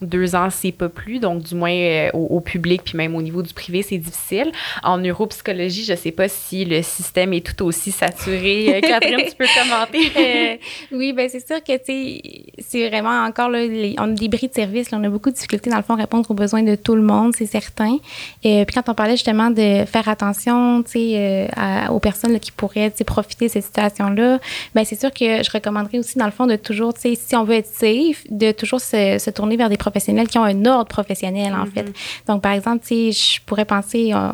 [0.07, 1.19] deux ans, c'est pas plus.
[1.19, 4.53] Donc, du moins, euh, au, public, puis même au niveau du privé, c'est difficile.
[4.83, 8.77] En neuropsychologie, je sais pas si le système est tout aussi saturé.
[8.77, 10.11] Euh, Catherine, tu peux commenter?
[10.17, 10.57] Euh,
[10.93, 12.21] oui, ben c'est sûr que, tu
[12.59, 13.61] c'est vraiment encore, là,
[13.99, 14.89] on a des bris de service.
[14.93, 17.03] on a beaucoup de difficultés, dans le fond, à répondre aux besoins de tout le
[17.03, 17.99] monde, c'est certain.
[18.43, 21.49] Et puis, quand on parlait justement de faire attention, tu sais,
[21.91, 24.39] aux personnes qui pourraient, profiter de cette situation-là,
[24.75, 27.37] ben c'est sûr que je recommanderais aussi, dans le fond, de toujours, tu sais, si
[27.37, 30.65] on veut être safe, de toujours se, se tourner vers des professionnels qui ont un
[30.67, 31.83] ordre professionnel, en fait.
[31.83, 32.27] Mm-hmm.
[32.29, 34.31] Donc, par exemple, je pourrais penser, euh,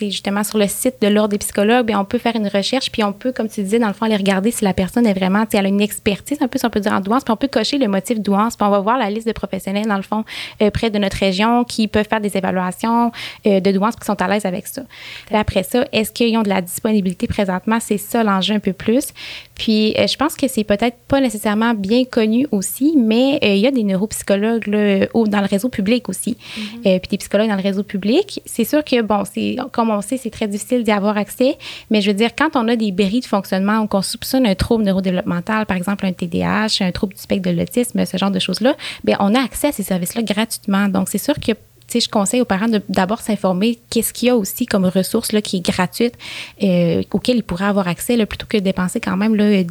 [0.00, 3.02] justement, sur le site de l'ordre des psychologues, bien, on peut faire une recherche, puis
[3.04, 5.44] on peut, comme tu disais, dans le fond, aller regarder si la personne est vraiment,
[5.52, 7.48] elle a une expertise, un peu, si on peut dire, en douance, puis on peut
[7.48, 10.24] cocher le motif douance, puis on va voir la liste de professionnels, dans le fond,
[10.62, 13.12] euh, près de notre région, qui peuvent faire des évaluations
[13.46, 14.82] euh, de douance, qui sont à l'aise avec ça.
[15.26, 17.78] Puis après ça, est-ce qu'ils ont de la disponibilité présentement?
[17.80, 19.08] C'est ça l'enjeu un peu plus.
[19.54, 23.70] Puis, je pense que c'est peut-être pas nécessairement bien connu aussi, mais il y a
[23.70, 26.62] des neuropsychologues là, euh, dans le réseau public aussi, mm-hmm.
[26.86, 28.40] euh, puis des psychologues dans le réseau public.
[28.44, 31.56] C'est sûr que, bon, c'est comme on sait, c'est très difficile d'y avoir accès,
[31.90, 34.54] mais je veux dire, quand on a des bris de fonctionnement ou qu'on soupçonne un
[34.54, 38.38] trouble neurodéveloppemental, par exemple un TDAH, un trouble du spectre de l'autisme, ce genre de
[38.38, 40.88] choses-là, bien, on a accès à ces services-là gratuitement.
[40.88, 41.52] Donc, c'est sûr que
[42.00, 45.58] je conseille aux parents d'abord s'informer qu'est-ce qu'il y a aussi comme ressource là, qui
[45.58, 46.14] est gratuite,
[46.62, 49.62] euh, auquel ils pourraient avoir accès, là, plutôt que de dépenser quand même là,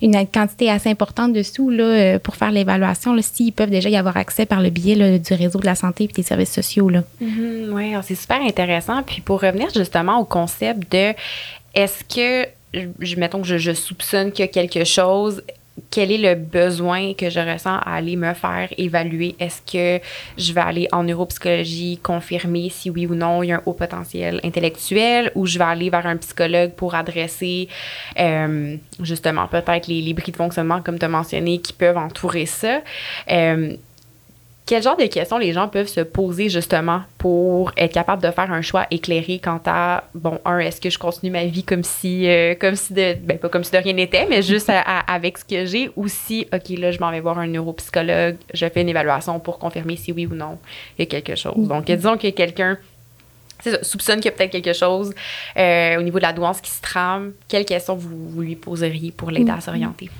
[0.00, 3.96] une quantité assez importante de sous là, euh, pour faire l'évaluation, s'ils peuvent déjà y
[3.96, 6.90] avoir accès par le biais du réseau de la santé et des services sociaux.
[6.90, 9.02] Mm-hmm, oui, c'est super intéressant.
[9.02, 11.12] Puis pour revenir justement au concept de
[11.74, 15.42] est-ce que, je, mettons que je, je soupçonne qu'il y a quelque chose,
[15.90, 19.34] quel est le besoin que je ressens à aller me faire évaluer?
[19.38, 20.04] Est-ce que
[20.36, 23.72] je vais aller en neuropsychologie confirmer si oui ou non il y a un haut
[23.72, 27.68] potentiel intellectuel ou je vais aller vers un psychologue pour adresser
[28.18, 32.80] euh, justement peut-être les, les de fonctionnement comme tu as mentionné qui peuvent entourer ça?
[33.30, 33.76] Euh,
[34.72, 38.50] quel genre de questions les gens peuvent se poser justement pour être capable de faire
[38.50, 42.26] un choix éclairé quant à bon un est-ce que je continue ma vie comme si
[42.26, 44.72] euh, comme si de ben pas comme si de rien n'était mais juste
[45.06, 48.66] avec ce que j'ai ou si ok là je m'en vais voir un neuropsychologue je
[48.66, 50.56] fais une évaluation pour confirmer si oui ou non
[50.98, 51.96] il y a quelque chose donc mm-hmm.
[51.96, 52.78] disons que quelqu'un
[53.82, 55.12] soupçonne qu'il y a peut-être quelque chose
[55.58, 59.12] euh, au niveau de la douance qui se trame quelles questions vous, vous lui poseriez
[59.12, 59.60] pour l'aider à mm-hmm.
[59.60, 60.10] s'orienter?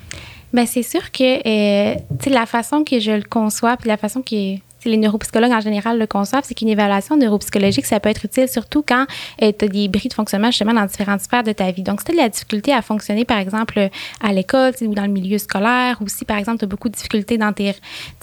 [0.53, 1.95] Ben c'est sûr que euh,
[2.27, 4.57] la façon que je le conçois, puis la façon que
[4.89, 8.83] les neuropsychologues en général le conçoivent, c'est qu'une évaluation neuropsychologique, ça peut être utile surtout
[8.87, 9.05] quand
[9.41, 11.83] euh, tu as des bris de fonctionnement justement dans différentes sphères de ta vie.
[11.83, 13.89] Donc, si tu as de la difficulté à fonctionner, par exemple,
[14.21, 16.95] à l'école ou dans le milieu scolaire, ou si, par exemple, tu as beaucoup de
[16.95, 17.73] difficultés dans tes,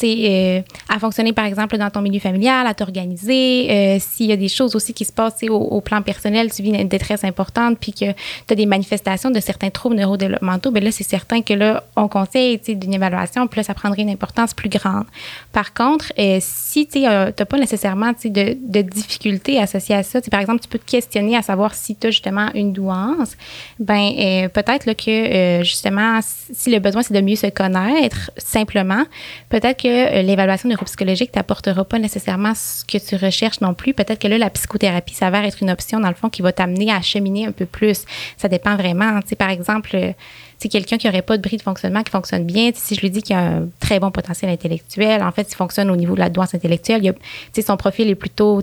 [0.03, 4.37] euh, à fonctionner, par exemple, dans ton milieu familial, à t'organiser, euh, s'il y a
[4.37, 7.93] des choses aussi qui se passent au, plan personnel, tu vis une détresse importante, puis
[7.93, 11.85] que tu as des manifestations de certains troubles neurodéveloppementaux, bien là, c'est certain que là,
[11.97, 15.07] on conseille d'une évaluation, là, ça prendrait une importance plus grande.
[15.53, 20.61] Par contre, euh, si tu n'as pas nécessairement de, difficultés associées à ça, par exemple,
[20.61, 23.37] tu peux te questionner à savoir si tu as justement une douance,
[23.79, 29.05] ben euh, peut-être que euh, justement, si le besoin c'est de mieux se connaître simplement,
[29.49, 33.95] peut-être que euh, l'évaluation neuropsychologique t'apportera pas nécessairement ce que tu recherches non plus.
[33.95, 36.93] Peut-être que là, la psychothérapie s'avère être une option dans le fond qui va t'amener
[36.93, 38.05] à cheminer un peu plus.
[38.37, 39.21] Ça dépend vraiment.
[39.39, 40.15] Par exemple,
[40.61, 43.09] c'est quelqu'un qui n'aurait pas de bris de fonctionnement, qui fonctionne bien, si je lui
[43.09, 46.21] dis qu'il a un très bon potentiel intellectuel, en fait, il fonctionne au niveau de
[46.21, 48.63] la douance intellectuelle, il son profil est plutôt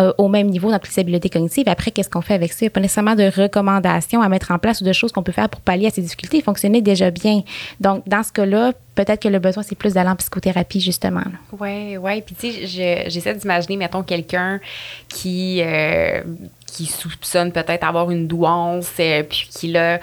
[0.00, 1.30] euh, au même niveau dans toutes habiletés.
[1.66, 2.58] Après, qu'est-ce qu'on fait avec ça?
[2.60, 5.22] Il n'y a pas nécessairement de recommandations à mettre en place ou de choses qu'on
[5.22, 6.38] peut faire pour pallier à ces difficultés.
[6.38, 7.42] Il fonctionnait déjà bien.
[7.80, 11.24] Donc, dans ce cas-là, peut-être que le besoin, c'est plus d'aller en psychothérapie, justement.
[11.58, 12.22] Oui, oui.
[12.22, 14.60] Puis, tu sais, j'essaie d'imaginer, mettons, quelqu'un
[15.08, 16.22] qui, euh,
[16.70, 19.98] qui soupçonne peut-être avoir une douance, euh, puis qui là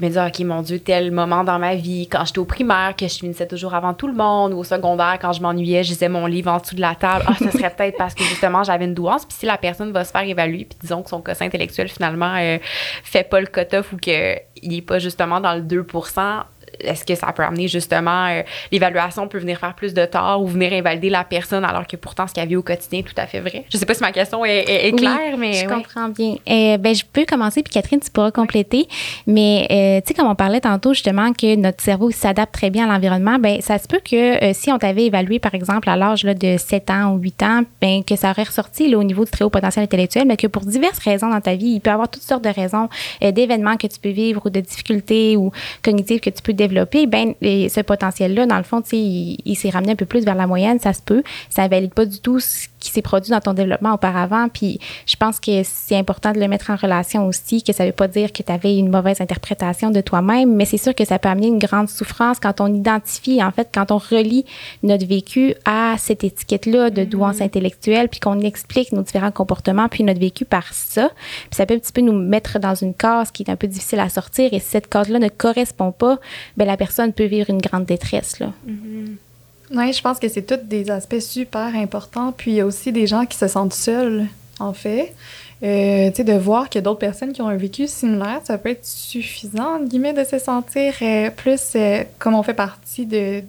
[0.00, 3.08] me dit ok mon dieu tel moment dans ma vie quand j'étais au primaire que
[3.08, 6.08] je finissais toujours avant tout le monde ou au secondaire quand je m'ennuyais je lisais
[6.08, 7.24] mon livre en dessous de la table.
[7.26, 10.04] Ah ce serait peut-être parce que justement j'avais une douance puis si la personne va
[10.04, 12.58] se faire évaluer puis disons que son quotient intellectuel finalement euh,
[13.02, 16.42] fait pas le cut-off ou qu'il est pas justement dans le 2%
[16.80, 20.46] est-ce que ça peut amener justement euh, l'évaluation peut venir faire plus de tort ou
[20.46, 23.14] venir invalider la personne alors que pourtant ce qu'il y avait au quotidien est tout
[23.16, 23.64] à fait vrai?
[23.72, 25.54] Je sais pas si ma question est, claire, mais.
[25.54, 26.36] Je comprends bien.
[26.48, 28.86] Euh, ben, je peux commencer, puis Catherine, tu pourras compléter.
[29.26, 32.88] Mais euh, tu sais, comme on parlait tantôt justement que notre cerveau s'adapte très bien
[32.88, 36.22] à l'environnement, ben ça se peut que si on t'avait évalué, par exemple, à l'âge
[36.22, 39.30] de 7 ans ou 8 ans, ben, que ça aurait ressorti là, au niveau du
[39.30, 41.92] très haut potentiel intellectuel, mais que pour diverses raisons dans ta vie, il peut y
[41.92, 42.88] avoir toutes sortes de raisons,
[43.20, 45.50] d'événements que tu peux vivre ou de difficultés ou
[45.82, 49.70] cognitives que tu peux développer développer, ben, ce potentiel-là, dans le fond, il, il s'est
[49.70, 51.22] ramené un peu plus vers la moyenne, ça se peut.
[51.50, 54.48] Ça ne valide pas du tout ce qui s'est produit dans ton développement auparavant.
[54.48, 57.90] Puis je pense que c'est important de le mettre en relation aussi, que ça ne
[57.90, 61.04] veut pas dire que tu avais une mauvaise interprétation de toi-même, mais c'est sûr que
[61.04, 64.44] ça peut amener une grande souffrance quand on identifie, en fait, quand on relie
[64.82, 67.08] notre vécu à cette étiquette-là de mm-hmm.
[67.08, 71.10] douance intellectuelle, puis qu'on explique nos différents comportements, puis notre vécu par ça.
[71.50, 73.66] Puis ça peut un petit peu nous mettre dans une case qui est un peu
[73.66, 76.18] difficile à sortir, et si cette case-là ne correspond pas,
[76.56, 78.40] ben la personne peut vivre une grande détresse.
[78.40, 78.52] Là.
[78.66, 79.27] Mm-hmm.
[79.70, 82.32] Je pense que c'est tous des aspects super importants.
[82.32, 84.26] Puis il y a aussi des gens qui se sentent seuls,
[84.58, 85.14] en fait.
[85.62, 88.40] Euh, tu sais, de voir qu'il y a d'autres personnes qui ont un vécu similaire,
[88.44, 93.06] ça peut être suffisant, guillemets, de se sentir euh, plus euh, comme on fait partie
[93.06, 93.42] de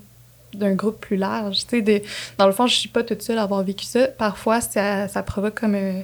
[0.56, 1.60] d'un groupe plus large.
[2.40, 4.08] Dans le fond, je suis pas toute seule à avoir vécu ça.
[4.08, 6.02] Parfois, ça, ça provoque comme un,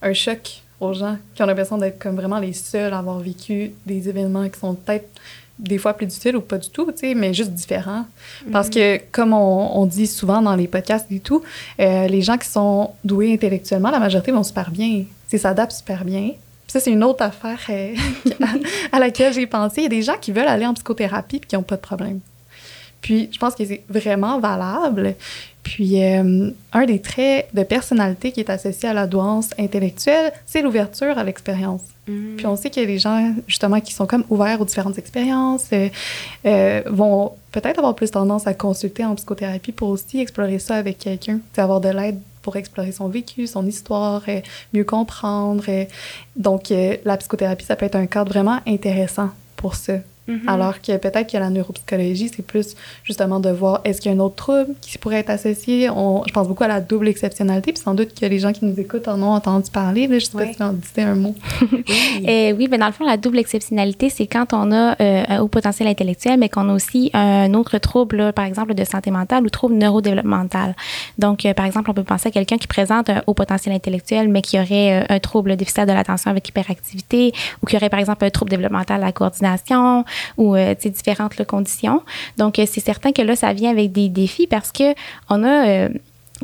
[0.00, 3.72] un choc aux gens qui ont l'impression d'être comme vraiment les seuls à avoir vécu
[3.84, 5.08] des événements qui sont peut-être
[5.58, 6.86] des fois plus difficiles ou pas du tout,
[7.16, 8.06] mais juste différents.
[8.50, 8.74] Parce mhm.
[8.74, 11.42] que, comme on, dit souvent dans les podcasts et tout,
[11.80, 16.04] euh, les gens qui sont doués intellectuellement, la majorité vont super bien, ils s'adaptent super
[16.04, 16.30] bien.
[16.30, 17.94] Puis ça, c'est une autre affaire euh,
[18.92, 19.80] à, laquelle j'ai pensé.
[19.80, 21.82] Il y a des gens qui veulent aller en psychothérapie et qui n'ont pas de
[21.82, 22.20] problème.
[23.04, 25.14] Puis, je pense que c'est vraiment valable.
[25.62, 30.62] Puis, euh, un des traits de personnalité qui est associé à la douance intellectuelle, c'est
[30.62, 31.82] l'ouverture à l'expérience.
[32.08, 32.36] Mm.
[32.36, 35.90] Puis, on sait a des gens, justement, qui sont comme ouverts aux différentes expériences, euh,
[36.46, 40.96] euh, vont peut-être avoir plus tendance à consulter en psychothérapie pour aussi explorer ça avec
[40.96, 44.22] quelqu'un, avoir de l'aide pour explorer son vécu, son histoire,
[44.72, 45.64] mieux comprendre.
[46.36, 46.72] donc,
[47.04, 49.98] la psychothérapie, ça peut être un cadre vraiment intéressant pour ça.
[50.28, 50.48] Mm-hmm.
[50.48, 54.16] Alors que peut-être que la neuropsychologie, c'est plus justement de voir est-ce qu'il y a
[54.16, 55.86] un autre trouble qui pourrait être associé.
[55.86, 58.78] je pense beaucoup à la double exceptionnalité, puis sans doute que les gens qui nous
[58.80, 60.06] écoutent en ont entendu parler.
[60.08, 61.34] je ne sais pas si tu en disais un mot.
[61.72, 62.24] oui.
[62.26, 65.40] Euh, oui, mais dans le fond, la double exceptionnalité, c'est quand on a euh, un
[65.40, 69.44] haut potentiel intellectuel, mais qu'on a aussi un autre trouble, par exemple, de santé mentale
[69.44, 70.74] ou trouble neurodéveloppemental.
[71.18, 74.28] Donc, euh, par exemple, on peut penser à quelqu'un qui présente un haut potentiel intellectuel,
[74.28, 77.32] mais qui aurait un trouble déficit de l'attention avec hyperactivité
[77.62, 80.04] ou qui aurait, par exemple, un trouble développemental à la coordination
[80.36, 82.02] ou euh, différentes conditions.
[82.38, 84.94] Donc, euh, c'est certain que là, ça vient avec des défis parce que
[85.30, 85.88] on a euh,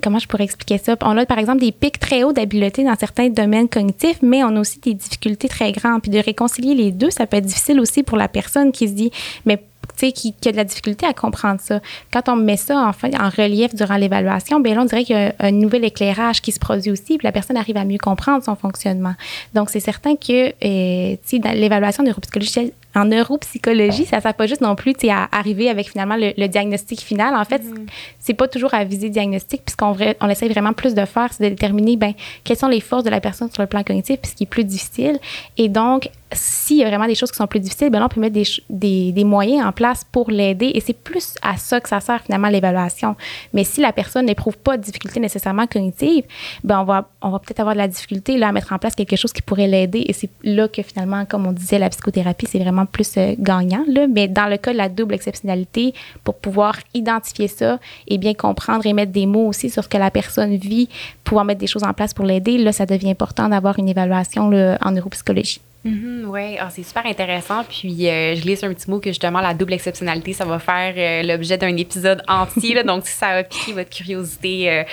[0.03, 0.97] comment je pourrais expliquer ça?
[1.03, 4.57] On a par exemple des pics très hauts d'habileté dans certains domaines cognitifs, mais on
[4.57, 6.03] a aussi des difficultés très grandes.
[6.03, 8.95] Puis de réconcilier les deux, ça peut être difficile aussi pour la personne qui se
[8.95, 9.11] dit,
[9.45, 9.63] mais
[10.11, 11.81] qui, qui, a de la difficulté à comprendre ça.
[12.13, 15.19] Quand on met ça en, en relief durant l'évaluation, bien là, on dirait qu'il y
[15.19, 18.43] a un, nouvel éclairage qui se produit aussi, puis la personne arrive à mieux comprendre
[18.43, 19.15] son fonctionnement.
[19.55, 24.61] Donc, c'est certain que euh, dans l'évaluation neuropsychologie, en neuropsychologie, ça ne sert pas juste
[24.61, 27.35] non plus à arriver avec finalement le, diagnostic final.
[27.35, 27.87] En fait, mm-hmm.
[28.19, 31.49] c'est pas toujours à viser diagnostic, puisqu'on on essaie vraiment plus de faire, c'est de
[31.51, 32.13] déterminer ben,
[32.45, 34.47] quelles sont les forces de la personne sur le plan cognitif, puis ce qui est
[34.47, 35.19] plus difficile.
[35.57, 38.09] Et donc, s'il y a vraiment des choses qui sont plus difficiles, ben là, on
[38.09, 40.71] peut mettre des, des, des moyens en place pour l'aider.
[40.75, 43.17] Et c'est plus à ça que ça sert finalement l'évaluation.
[43.53, 46.25] Mais si la personne n'éprouve pas de difficulté nécessairement cognitive,
[46.63, 48.95] ben on va, on va peut-être avoir de la difficulté là, à mettre en place
[48.95, 50.05] quelque chose qui pourrait l'aider.
[50.07, 53.85] Et c'est là que finalement, comme on disait, la psychothérapie, c'est vraiment plus euh, gagnant.
[53.87, 54.07] Là.
[54.09, 58.87] Mais dans le cas de la double exceptionnalité, pour pouvoir identifier ça et bien comprendre
[58.87, 60.89] et mettre des mots aussi sur ce que la personne vit,
[61.25, 64.51] pouvoir mettre des choses en place pour l'aider, là, ça devient important d'avoir une évaluation
[64.51, 65.61] là, en neuropsychologie.
[65.85, 67.65] Mm-hmm, oui, ah, c'est super intéressant.
[67.65, 70.95] Puis euh, je glisse un petit mot que justement la double exceptionnalité, ça va faire
[70.97, 72.83] euh, l'objet d'un épisode entier.
[72.85, 74.85] donc si ça a piqué votre curiosité,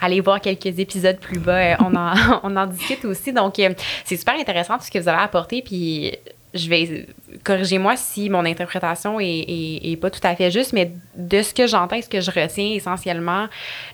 [0.00, 1.76] allez voir quelques épisodes plus bas.
[1.80, 3.32] on, en, on en discute aussi.
[3.32, 3.54] Donc
[4.04, 5.62] c'est super intéressant tout ce que vous avez apporté.
[5.62, 6.12] Puis
[6.54, 7.06] je vais
[7.42, 12.00] corriger-moi si mon interprétation est, pas tout à fait juste, mais de ce que j'entends,
[12.00, 13.46] ce que je retiens essentiellement,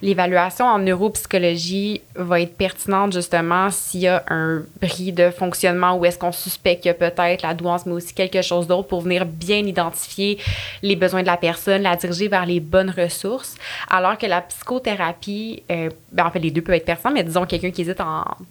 [0.02, 6.04] l'évaluation en neuropsychologie va être pertinente justement s'il y a un bris de fonctionnement ou
[6.04, 9.00] est-ce qu'on suspecte qu'il y a peut-être la douance, mais aussi quelque chose d'autre pour
[9.00, 10.38] venir bien identifier
[10.82, 13.56] les besoins de la personne, la diriger vers les bonnes ressources,
[13.88, 17.46] alors que la psychothérapie, euh, ben en fait les deux peuvent être pertinents, mais disons
[17.46, 18.02] quelqu'un qui hésite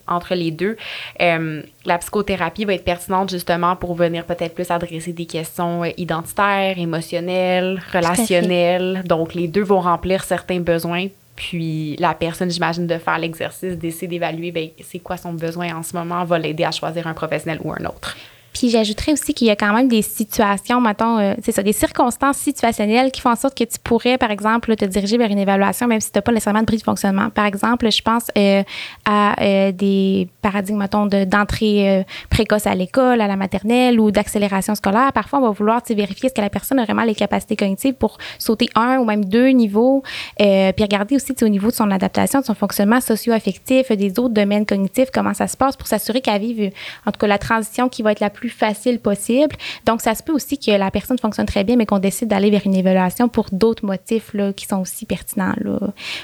[0.08, 0.78] entre les deux,
[1.22, 5.90] euh, la psychothérapie va être pertinente justement pour venir peut-être plus adresser des questions euh,
[5.98, 9.04] identitaires, émotionnelles, relationnelles.
[9.06, 11.08] Donc, les deux vont remplir certains besoins.
[11.36, 15.84] Puis la personne, j'imagine, de faire l'exercice, d'essayer d'évaluer ben, c'est quoi son besoin en
[15.84, 18.18] ce moment, va l'aider à choisir un professionnel ou un autre.
[18.54, 21.74] Puis j'ajouterais aussi qu'il y a quand même des situations, mettons, euh, c'est ça, des
[21.74, 25.40] circonstances situationnelles qui font en sorte que tu pourrais, par exemple, te diriger vers une
[25.40, 27.30] évaluation, même si tu n'as pas nécessairement de bris de fonctionnement.
[27.30, 28.64] Par exemple, je pense euh,
[29.06, 35.12] à euh, des paradigmes, mettons, d'entrée précoce à l'école, à la maternelle ou d'accélération scolaire.
[35.14, 38.18] Parfois, on va vouloir vérifier est-ce que la personne a vraiment les capacités cognitives pour
[38.38, 40.04] sauter un ou même deux niveaux,
[40.38, 44.66] puis regarder aussi au niveau de son adaptation, de son fonctionnement socio-affectif, des autres domaines
[44.66, 46.72] cognitifs, comment ça se passe pour s'assurer qu'elle vive,
[47.06, 49.58] en tout cas, la transition qui va être la plus facile possible.
[49.86, 52.50] Donc, ça se peut aussi que la personne fonctionne très bien, mais qu'on décide d'aller
[52.50, 55.54] vers une évaluation pour d'autres motifs là, qui sont aussi pertinents.
[55.58, 55.80] Là.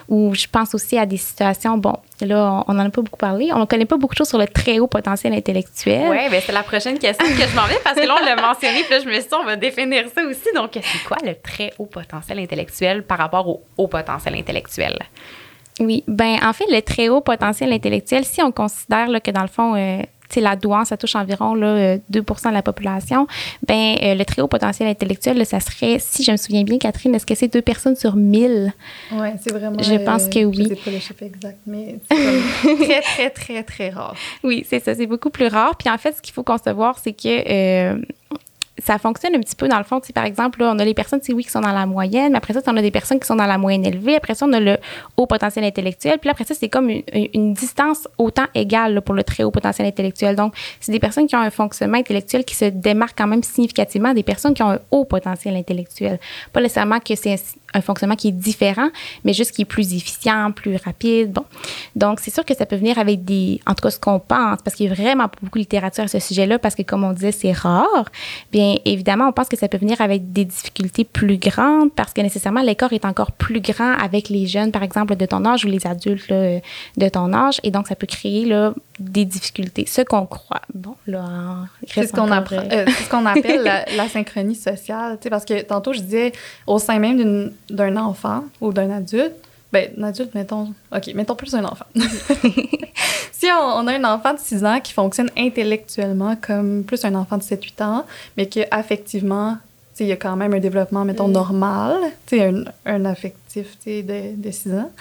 [0.08, 3.50] Ou je pense aussi à des situations, bon, là, on n'en a pas beaucoup parlé.
[3.52, 6.08] On ne connaît pas beaucoup de choses sur le très haut potentiel intellectuel.
[6.10, 8.36] Oui, bien, c'est la prochaine question que je m'en vais parce que là, on l'a
[8.36, 10.48] mentionné, puis là, je me suis dit, on va définir ça aussi.
[10.56, 14.98] Donc, c'est quoi le très haut potentiel intellectuel par rapport au haut potentiel intellectuel?
[15.80, 19.42] Oui, ben en fait, le très haut potentiel intellectuel, si on considère là, que dans
[19.42, 20.02] le fond, euh,
[20.36, 23.28] la douance, ça touche environ là, 2 euh, de la population,
[23.68, 27.16] ben euh, le très haut potentiel intellectuel, ça serait, si je me souviens bien, Catherine,
[27.16, 28.74] est-ce que c'est deux personnes sur 1000?
[29.12, 29.82] Oui, c'est vraiment.
[29.82, 30.64] Je pense que oui.
[30.64, 34.16] Je sais pas le chiffre exact, mais c'est très, très, très, très rare.
[34.44, 35.76] Oui, c'est ça, c'est beaucoup plus rare.
[35.78, 38.02] Puis en fait, ce qu'il faut concevoir, c'est que euh,
[38.78, 40.02] ça fonctionne un petit peu dans le fond.
[40.14, 42.54] Par exemple, là, on a les personnes oui, qui sont dans la moyenne, mais après
[42.54, 44.16] ça, on a des personnes qui sont dans la moyenne élevée.
[44.16, 44.78] Après ça, on a le
[45.16, 46.20] haut potentiel intellectuel.
[46.20, 50.36] Puis après ça, c'est comme une, distance autant égale pour le très haut potentiel intellectuel.
[50.36, 54.14] Donc, c'est des personnes qui ont un fonctionnement intellectuel qui se démarque quand même significativement
[54.14, 56.20] des personnes qui ont un haut potentiel intellectuel.
[56.52, 57.38] Pas nécessairement que c'est
[57.76, 58.90] un fonctionnement qui est différent,
[59.24, 61.34] mais juste qui est plus efficient, plus rapide.
[61.34, 61.44] Bon.
[61.96, 64.60] Donc, c'est sûr que ça peut venir avec des, en tout cas, ce qu'on pense,
[64.64, 67.12] parce qu'il y a vraiment beaucoup de littérature à ce sujet-là, parce que, comme on
[67.12, 68.10] disait, c'est rare.
[68.52, 72.22] Bien, évidemment, on pense que ça peut venir avec des difficultés plus grandes, parce que
[72.22, 75.68] nécessairement, l'écart est encore plus grand avec les jeunes, par exemple, de ton âge ou
[75.68, 77.60] les adultes de ton âge.
[77.64, 80.62] Et donc, ça peut créer là, des difficultés, ce qu'on croit.
[80.74, 83.64] Bon, là, c'est ce qu'on apprend, euh, ce qu'on appelle
[83.96, 86.32] la, synchronie sociale, tu sais, parce que tantôt je disais
[86.66, 89.34] au sein même d'un enfant ou d'un adulte,
[89.74, 91.86] ben un adulte mettons, ok, mettons plus un enfant.
[93.32, 97.38] si on, a un enfant de 6 ans qui fonctionne intellectuellement comme plus un enfant
[97.38, 98.06] de 7-8 ans,
[98.38, 99.58] mais que affectivement
[100.00, 101.32] il y a quand même un développement, mettons, mm.
[101.32, 101.98] normal,
[102.34, 104.92] un, un affectif de, de 6 ans.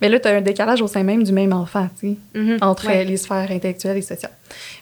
[0.00, 2.62] Mais là, tu as un décalage au sein même du même enfant, mm-hmm.
[2.62, 4.32] entre les sphères intellectuelles et sociales.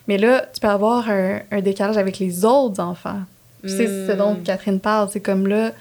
[0.07, 3.21] Mais là, tu peux avoir un, un décalage avec les autres enfants.
[3.65, 4.43] C'est ce dont mm.
[4.45, 5.09] Catherine parle.
[5.13, 5.73] C'est comme là,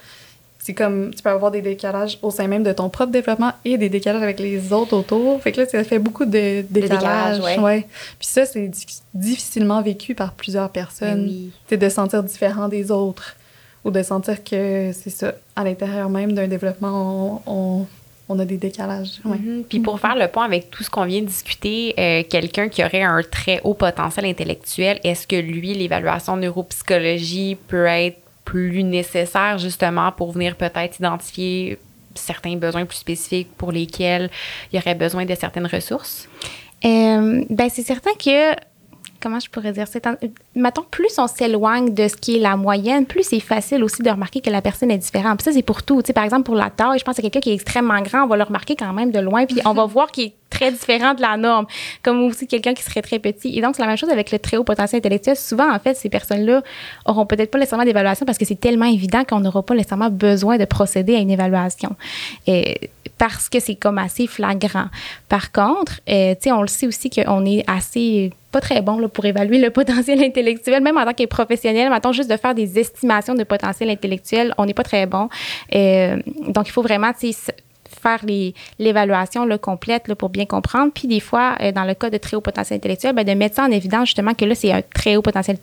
[0.58, 3.78] c'est comme tu peux avoir des décalages au sein même de ton propre développement et
[3.78, 5.40] des décalages avec les autres autour.
[5.40, 7.40] Fait que là, ça fait beaucoup de décalages.
[7.58, 7.86] ouais.
[8.18, 8.70] Puis ça, c'est
[9.14, 11.50] difficilement vécu par plusieurs personnes.
[11.68, 13.36] C'est de sentir différent des autres
[13.88, 17.86] ou de sentir que c'est ça, à l'intérieur même d'un développement, on,
[18.28, 19.20] on, a des décalages.
[19.24, 19.64] Mm-hmm.
[19.68, 22.84] Puis pour faire le point avec tout ce qu'on vient de discuter, euh, quelqu'un qui
[22.84, 29.58] aurait un très haut potentiel intellectuel, est-ce que lui, l'évaluation neuropsychologie peut être plus nécessaire
[29.58, 31.78] justement pour venir peut-être identifier
[32.14, 34.30] certains besoins plus spécifiques pour lesquels
[34.72, 36.28] il y aurait besoin de certaines ressources?
[36.84, 38.54] Euh, ben c'est certain que
[39.20, 39.98] comment je pourrais dire ça?
[40.54, 44.10] Mettons, plus on s'éloigne de ce qui est la moyenne, plus c'est facile aussi de
[44.10, 45.38] remarquer que la personne est différente.
[45.38, 46.02] Puis ça, c'est pour tout.
[46.02, 48.24] Tu sais, par exemple, pour la taille, je pense que quelqu'un qui est extrêmement grand,
[48.24, 50.72] on va le remarquer quand même de loin, puis on va voir qu'il est très
[50.72, 51.66] différent de la norme,
[52.02, 53.56] comme aussi quelqu'un qui serait très petit.
[53.56, 55.36] Et donc, c'est la même chose avec le très haut potentiel intellectuel.
[55.36, 56.62] Souvent, en fait, ces personnes-là
[57.04, 60.56] auront peut-être pas nécessairement d'évaluation parce que c'est tellement évident qu'on n'aura pas nécessairement besoin
[60.56, 61.96] de procéder à une évaluation.
[62.46, 64.86] Et parce que c'est comme assez flagrant.
[65.28, 68.98] Par contre, euh, tu sais, on le sait aussi qu'on est assez pas très bon
[68.98, 71.90] là, pour évaluer le potentiel intellectuel, même en tant que professionnel.
[71.90, 75.28] Mettons juste de faire des estimations de potentiel intellectuel, on n'est pas très bon.
[75.74, 76.16] Euh,
[76.48, 77.12] donc, il faut vraiment
[77.98, 78.20] faire
[78.78, 80.92] l'évaluation complète là, pour bien comprendre.
[80.94, 83.56] Puis des fois, euh, dans le cas de très haut potentiel intellectuel, ben, de mettre
[83.56, 85.58] ça en évidence justement que là, c'est un très haut potentiel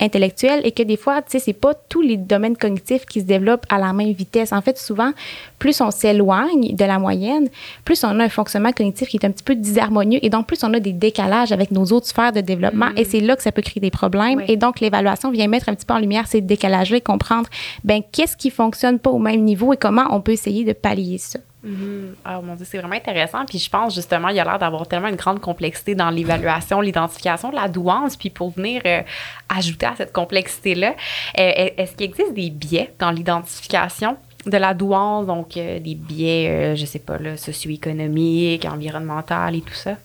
[0.00, 3.26] intellectuel et que des fois, tu sais, c'est pas tous les domaines cognitifs qui se
[3.26, 4.52] développent à la même vitesse.
[4.52, 5.12] En fait, souvent,
[5.58, 7.48] plus on s'éloigne de la moyenne,
[7.84, 10.62] plus on a un fonctionnement cognitif qui est un petit peu disharmonieux et donc plus
[10.64, 13.08] on a des décalages avec nos autres sphères de développement et mm.
[13.08, 14.42] c'est là que ça peut créer des problèmes.
[14.48, 17.48] Et donc, l'évaluation vient mettre un petit peu en lumière ces décalages-là et comprendre,
[17.84, 21.18] ben qu'est-ce qui fonctionne pas au même niveau et comment on peut essayer de pallier
[21.18, 21.38] ça.
[21.64, 22.14] Mm-hmm.
[22.24, 23.44] Ah mon Dieu, c'est vraiment intéressant.
[23.44, 26.80] Puis je pense justement, il y a l'air d'avoir tellement une grande complexité dans l'évaluation,
[26.80, 28.16] l'identification de la douance.
[28.16, 29.02] Puis pour venir euh,
[29.48, 30.94] ajouter à cette complexité-là,
[31.38, 34.16] euh, est-ce qu'il existe des biais dans l'identification?
[34.46, 39.98] de la douance, donc euh, des biais, je sais pas, socio-économiques, environnementaux et tout ça?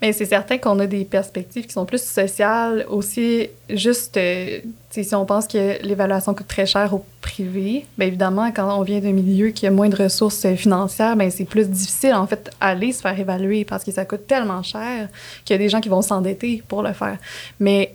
[0.00, 5.14] Mais c'est certain qu'on a des perspectives qui sont plus sociales, aussi juste, euh, si
[5.14, 9.12] on pense que l'évaluation coûte très cher au privé, bien évidemment, quand on vient d'un
[9.12, 12.92] milieu qui a moins de ressources euh, financières, bien c'est plus difficile, en fait, aller
[12.92, 15.08] se faire évaluer parce que ça coûte tellement cher
[15.44, 17.18] qu'il y a des gens qui vont s'endetter pour le faire.
[17.58, 17.94] Mais,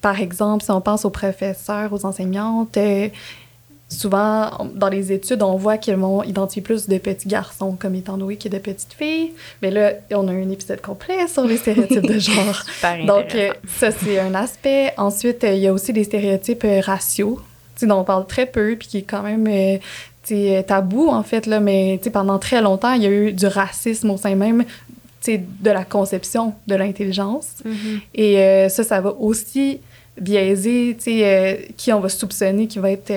[0.00, 3.08] par exemple, si on pense aux professeurs, aux enseignantes, euh,
[3.92, 8.16] souvent, dans les études, on voit qu'ils vont identifier plus de petits garçons comme étant
[8.16, 9.32] doués que de petites filles.
[9.60, 12.62] Mais là, on a un épisode complet sur les stéréotypes de genre.
[13.06, 14.92] Donc, euh, ça, c'est un aspect.
[14.96, 17.40] Ensuite, euh, il y a aussi des stéréotypes euh, raciaux,
[17.82, 19.48] dont on parle très peu, puis qui est quand même
[20.66, 21.46] tabou, en fait.
[21.46, 24.64] Là, mais pendant très longtemps, il y a eu du racisme au sein même
[25.26, 27.62] de la conception de l'intelligence.
[27.66, 28.00] Mm-hmm.
[28.14, 29.80] Et ça, ça va aussi
[30.20, 30.96] biaiser
[31.76, 33.12] qui on va soupçonner qui va être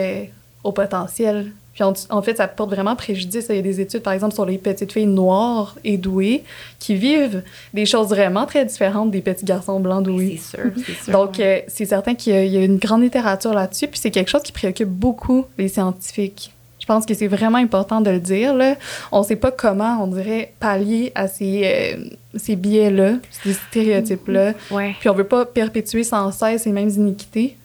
[0.66, 1.52] au potentiel.
[1.74, 3.48] Puis en, fait, ça porte vraiment préjudice.
[3.50, 6.44] Il y a des études, par exemple, sur les petites filles noires et douées
[6.80, 7.44] qui vivent
[7.74, 10.40] des choses vraiment très différentes des petits garçons blancs doués.
[10.42, 11.14] C'est sûr, c'est sûr.
[11.14, 13.88] Donc, euh, c'est certain qu'il y, a une grande littérature là-dessus.
[13.88, 16.54] Puis c'est quelque chose qui préoccupe beaucoup les scientifiques.
[16.80, 18.56] Je pense que c'est vraiment important de le dire.
[18.56, 18.76] Là.
[19.12, 22.06] On ne sait pas comment, on dirait, pallier à ces, euh,
[22.36, 24.54] ces biais-là, ces stéréotypes-là.
[25.00, 27.58] Puis on ne veut pas perpétuer sans cesse ces mêmes iniquités.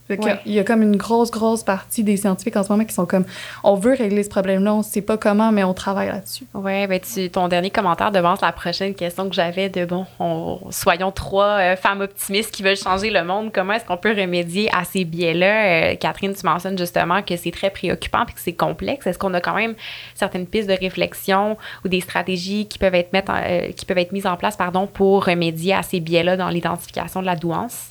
[0.47, 3.07] Il y a comme une grosse, grosse partie des scientifiques en ce moment qui sont
[3.07, 3.25] comme
[3.65, 6.45] on veut régler ce problème-là, on ne sait pas comment, mais on travaille là-dessus.
[6.55, 7.01] Oui, ben
[7.33, 10.07] ton dernier commentaire devance la prochaine question que j'avais de bon,
[10.71, 13.51] soyons trois euh, femmes optimistes qui veulent changer le monde.
[13.53, 15.93] Comment est-ce qu'on peut remédier à ces biais-là?
[15.93, 19.07] Euh, Catherine, tu mentionnes justement que c'est très préoccupant et que c'est complexe.
[19.07, 19.75] Est-ce qu'on a quand même
[20.15, 24.13] certaines pistes de réflexion ou des stratégies qui peuvent être, mettre euh, qui peuvent être
[24.13, 27.89] mises en place pardon, pour remédier à ces biais-là dans l'identification de la douance?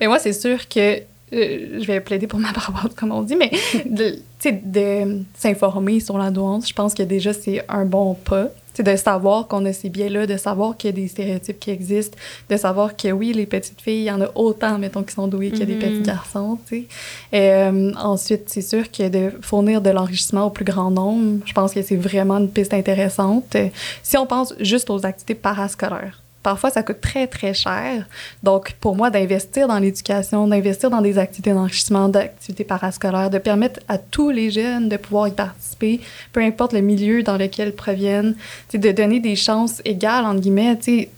[0.00, 1.02] Mais moi, c'est sûr que
[1.32, 3.50] euh, je vais plaider pour ma paroisse, comme on dit, mais
[3.86, 8.48] de, de s'informer sur la douance, je pense que déjà, c'est un bon pas.
[8.74, 11.70] C'est de savoir qu'on a ces biais-là, de savoir qu'il y a des stéréotypes qui
[11.70, 12.16] existent,
[12.48, 15.28] de savoir que oui, les petites filles, il y en a autant, mettons, qui sont
[15.28, 16.06] douées qu'il y a des petits mm-hmm.
[16.06, 16.86] garçons, tu sais.
[17.34, 21.74] Euh, ensuite, c'est sûr que de fournir de l'enrichissement au plus grand nombre, je pense
[21.74, 23.56] que c'est vraiment une piste intéressante.
[24.02, 28.06] Si on pense juste aux activités parascolaires, parfois ça coûte très très cher.
[28.42, 33.80] Donc pour moi d'investir dans l'éducation, d'investir dans des activités d'enrichissement, d'activités parascolaires, de permettre
[33.88, 36.00] à tous les jeunes de pouvoir y participer,
[36.32, 38.34] peu importe le milieu dans lequel ils proviennent,
[38.72, 41.08] de donner des chances égales entre guillemets, tu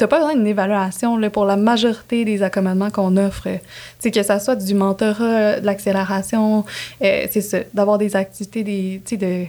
[0.00, 3.48] n'as pas besoin d'une évaluation pour la majorité des accommodements qu'on offre.
[3.98, 6.64] sais que ça soit du mentorat, de l'accélération,
[7.02, 7.26] euh,
[7.74, 9.46] d'avoir des activités, des, de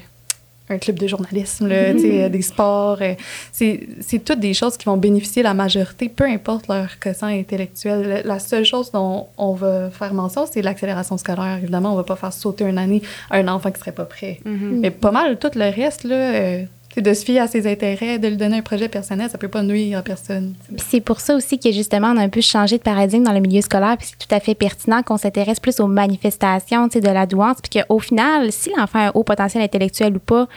[0.69, 2.29] un club de journalisme, là, mm-hmm.
[2.29, 2.99] des sports.
[3.01, 3.13] Euh,
[3.51, 8.21] c'est toutes des choses qui vont bénéficier la majorité, peu importe leur quotient intellectuel.
[8.25, 11.59] La seule chose dont on va faire mention, c'est l'accélération scolaire.
[11.61, 13.01] Évidemment, on va pas faire sauter une année
[13.31, 14.39] un enfant qui serait pas prêt.
[14.45, 14.79] Mm-hmm.
[14.79, 16.63] Mais pas mal tout le reste, là, euh,
[17.01, 19.63] de se fier à ses intérêts, de lui donner un projet personnel, ça peut pas
[19.63, 20.53] nuire à personne.
[20.89, 23.39] c'est pour ça aussi que justement on a un peu changé de paradigme dans le
[23.39, 27.25] milieu scolaire, puis c'est tout à fait pertinent qu'on s'intéresse plus aux manifestations, de la
[27.25, 30.47] douance, puis qu'au final, si l'enfant a un haut potentiel intellectuel ou pas,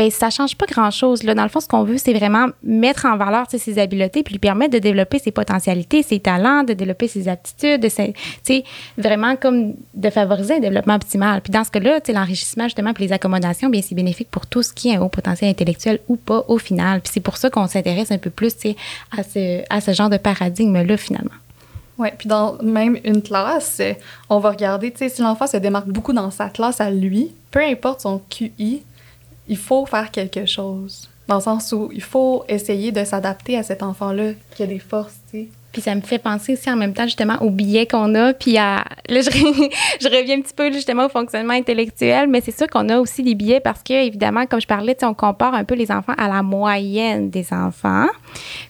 [0.00, 1.20] ben ça change pas grand-chose.
[1.20, 4.38] Dans le fond, ce qu'on veut, c'est vraiment mettre en valeur ses habiletés, puis lui
[4.38, 8.62] permettre de développer ses potentialités, ses talents, de développer ses aptitudes, de
[8.96, 11.42] vraiment comme de favoriser un développement optimal.
[11.42, 14.72] Puis dans ce cas-là, l'enrichissement justement, puis les accommodations, bien c'est bénéfique pour tout ce
[14.72, 17.02] qui est un haut potentiel intellectuel ou pas au final.
[17.02, 18.54] Puis c'est pour ça qu'on s'intéresse un peu plus
[19.18, 21.36] à ce, à ce genre de paradigme-là, finalement.
[21.98, 23.82] Oui, puis dans même une classe,
[24.30, 27.34] on va regarder, tu sais, si l'enfant se démarque beaucoup dans sa classe à lui,
[27.50, 28.82] peu importe son QI,
[29.50, 31.10] il faut faire quelque chose.
[31.26, 34.78] Dans le sens où il faut essayer de s'adapter à cet enfant-là qui a des
[34.78, 35.48] forces, tu sais.
[35.72, 38.32] Puis ça me fait penser aussi en même temps justement aux billets qu'on a.
[38.32, 42.56] Puis à, là, je, je, reviens un petit peu justement au fonctionnement intellectuel, mais c'est
[42.56, 45.62] sûr qu'on a aussi des billets parce que, évidemment, comme je parlais, on compare un
[45.62, 48.08] peu les enfants à la moyenne des enfants.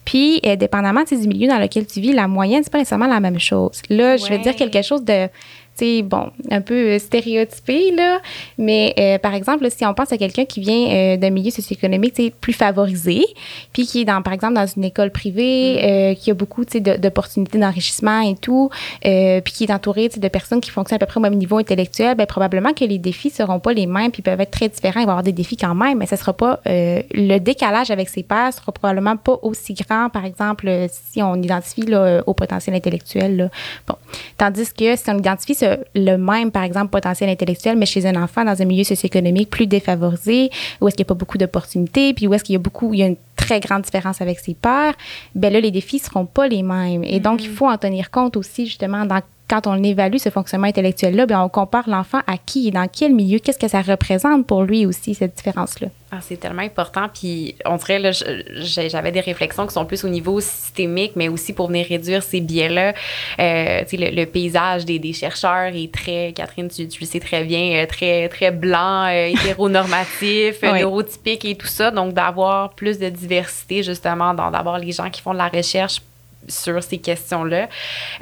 [0.05, 3.39] Puis, dépendamment du milieu dans lequel tu vis, la moyenne, c'est pas nécessairement la même
[3.39, 3.81] chose.
[3.89, 5.27] Là, je vais dire quelque chose de
[5.75, 8.19] sais, bon, un peu stéréotypé, là.
[8.57, 12.35] Mais euh, par exemple, si on pense à quelqu'un qui vient euh, d'un milieu socio-économique
[12.39, 13.25] plus favorisé,
[13.73, 15.85] puis qui est, dans, par exemple, dans une école privée, mm.
[15.85, 18.69] euh, qui a beaucoup d'opportunités d'enrichissement et tout,
[19.01, 22.15] puis qui est entouré de personnes qui fonctionnent à peu près au même niveau intellectuel,
[22.15, 25.01] bien, probablement que les défis seront pas les mêmes, puis peuvent être très différents.
[25.01, 28.09] Il va y avoir des défis quand même, mais ce sera pas le décalage avec
[28.09, 32.75] ses pairs sera probablement pas aussi grand, par exemple, si on identifie là, au potentiel
[32.75, 33.37] intellectuel.
[33.37, 33.49] Là.
[33.87, 33.95] Bon.
[34.37, 35.55] Tandis que si on identifie
[35.95, 39.67] le même, par exemple, potentiel intellectuel, mais chez un enfant dans un milieu socio-économique plus
[39.67, 40.49] défavorisé,
[40.79, 42.93] où est-ce qu'il n'y a pas beaucoup d'opportunités, puis où est-ce qu'il y a beaucoup,
[42.93, 44.93] il y a une très grande différence avec ses pairs,
[45.35, 47.03] ben là, les défis seront pas les mêmes.
[47.03, 47.53] Et donc, il mm-hmm.
[47.53, 49.21] faut en tenir compte aussi, justement, dans
[49.51, 52.71] quand on évalue ce fonctionnement intellectuel-là, bien, on compare l'enfant à qui?
[52.71, 55.89] Dans quel milieu, qu'est-ce que ça représente pour lui aussi, cette différence-là?
[56.09, 57.07] Ah, c'est tellement important.
[57.13, 61.51] Puis, on dirait, là, j'avais des réflexions qui sont plus au niveau systémique, mais aussi
[61.51, 62.93] pour venir réduire ces biais-là.
[63.39, 67.19] Euh, tu sais, le, paysage des, des, chercheurs est très, Catherine, tu, tu, le sais
[67.19, 71.91] très bien, euh, très, très blanc, euh, hétéronormatif, neurotypique et tout ça.
[71.91, 76.01] Donc, d'avoir plus de diversité, justement, d'avoir les gens qui font de la recherche
[76.47, 77.69] sur ces questions-là,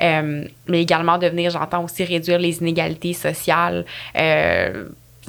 [0.01, 3.85] euh, mais également de venir, j'entends aussi réduire les inégalités sociales.
[4.17, 4.85] Euh,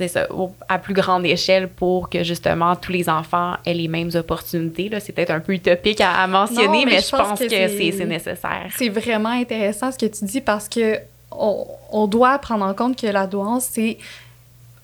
[0.08, 0.26] ça,
[0.68, 4.90] à plus grande échelle pour que justement tous les enfants aient les mêmes opportunités.
[5.00, 8.70] C'est peut-être un peu utopique à, mentionner, mais, je pense, que, c'est, nécessaire.
[8.76, 10.98] C'est vraiment intéressant ce que tu dis parce que
[11.30, 13.98] on, on doit prendre en compte que la douance, c'est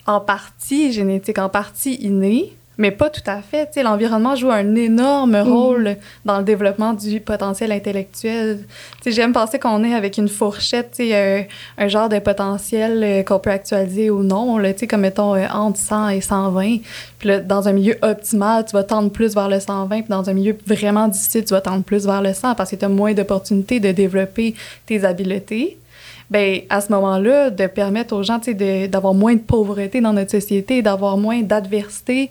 [0.07, 3.71] en partie génétique, en partie innée, mais pas tout à fait.
[3.83, 5.49] L'environnement joue un énorme mm.
[5.49, 8.61] rôle dans le développement du potentiel intellectuel.
[9.05, 11.43] J'aime penser qu'on est avec une fourchette, euh,
[11.79, 15.79] un genre de potentiel euh, qu'on peut actualiser ou non, là, comme mettons euh, entre
[15.79, 16.79] 100 et 120.
[17.19, 20.29] Puis là, dans un milieu optimal, tu vas tendre plus vers le 120, puis dans
[20.29, 22.89] un milieu vraiment difficile, tu vas tendre plus vers le 100 parce que tu as
[22.89, 24.55] moins d'opportunités de développer
[24.87, 25.79] tes habiletés
[26.31, 28.41] ben à ce moment-là, de permettre aux gens
[28.89, 32.31] d'avoir moins de pauvreté dans notre société, d'avoir moins d'adversité,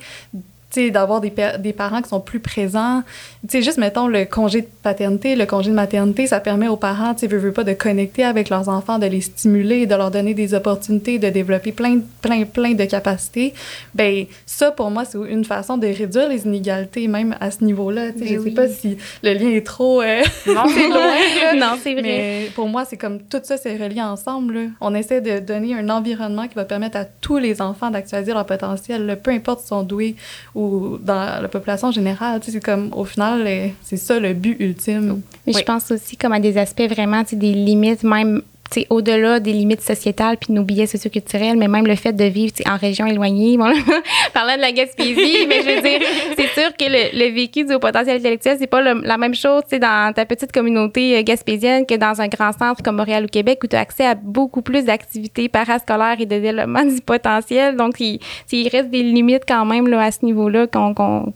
[0.92, 3.04] d'avoir des, des, parents qui sont plus présents.
[3.50, 7.14] Tu juste, mettons, le congé de paternité, le congé de maternité, ça permet aux parents,
[7.14, 10.34] tu sais, veux, pas, de connecter avec leurs enfants, de les stimuler, de leur donner
[10.34, 13.54] des opportunités, de développer plein, plein, plein de capacités.
[13.94, 18.12] Ben ça, pour moi, c'est une façon de réduire les inégalités, même à ce niveau-là.
[18.20, 20.02] Je sais pas si le lien est trop...
[20.02, 21.56] Euh, non, c'est loin.
[21.56, 22.02] non, c'est vrai.
[22.02, 24.54] Mais pour moi, c'est comme tout ça, c'est relié ensemble.
[24.54, 24.62] Là.
[24.82, 28.46] On essaie de donner un environnement qui va permettre à tous les enfants d'actualiser leur
[28.46, 30.16] potentiel, peu importe si sont doués
[30.54, 30.65] ou
[31.02, 32.40] dans la population générale.
[32.44, 35.22] C'est comme, au final, c'est ça le but ultime.
[35.46, 38.42] Mais je pense aussi comme à des aspects vraiment, des limites même
[38.90, 42.54] au-delà des limites sociétales puis de nos billets socioculturels, mais même le fait de vivre
[42.68, 43.72] en région éloignée, bon,
[44.34, 46.00] parlant de la Gaspésie, mais je veux dire,
[46.36, 50.14] c'est sûr que le, vécu du haut potentiel intellectuel, c'est pas la même chose dans
[50.14, 53.68] ta petite communauté euh, gaspésienne que dans un grand centre comme Montréal ou Québec où
[53.68, 57.76] tu as accès à beaucoup plus d'activités parascolaires et de développement du potentiel.
[57.76, 58.20] Donc, il,
[58.52, 60.68] il reste des limites quand même là, à ce niveau-là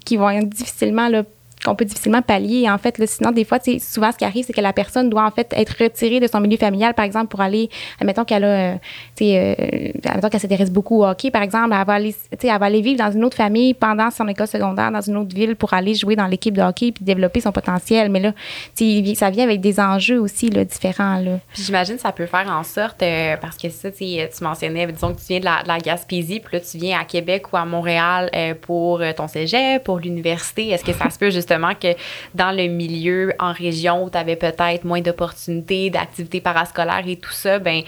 [0.05, 1.23] qui vont être difficilement là,
[1.63, 2.69] qu'on peut difficilement pallier.
[2.69, 5.31] En fait, sinon, des fois, souvent, ce qui arrive, c'est que la personne doit, en
[5.31, 8.75] fait, être retirée de son milieu familial, par exemple, pour aller, admettons qu'elle a, euh,
[9.21, 9.55] euh,
[10.05, 13.03] admettons qu'elle s'intéresse beaucoup au hockey, par exemple, elle va, aller, elle va aller vivre
[13.03, 16.15] dans une autre famille pendant son école secondaire, dans une autre ville, pour aller jouer
[16.15, 18.09] dans l'équipe de hockey puis développer son potentiel.
[18.09, 18.31] Mais là,
[19.15, 21.17] ça vient avec des enjeux aussi là, différents.
[21.17, 21.39] Là.
[21.53, 24.05] J'imagine que ça peut faire en sorte, euh, parce que ça, tu
[24.41, 27.03] mentionnais, disons que tu viens de la, de la, Gaspésie, puis là, tu viens à
[27.03, 28.29] Québec ou à Montréal
[28.61, 30.69] pour ton cégep, pour l'université.
[30.69, 31.95] Est-ce que ça se peut justement justement que
[32.35, 37.31] dans le milieu en région où tu avais peut-être moins d'opportunités, d'activités parascolaires et tout
[37.31, 37.81] ça, ben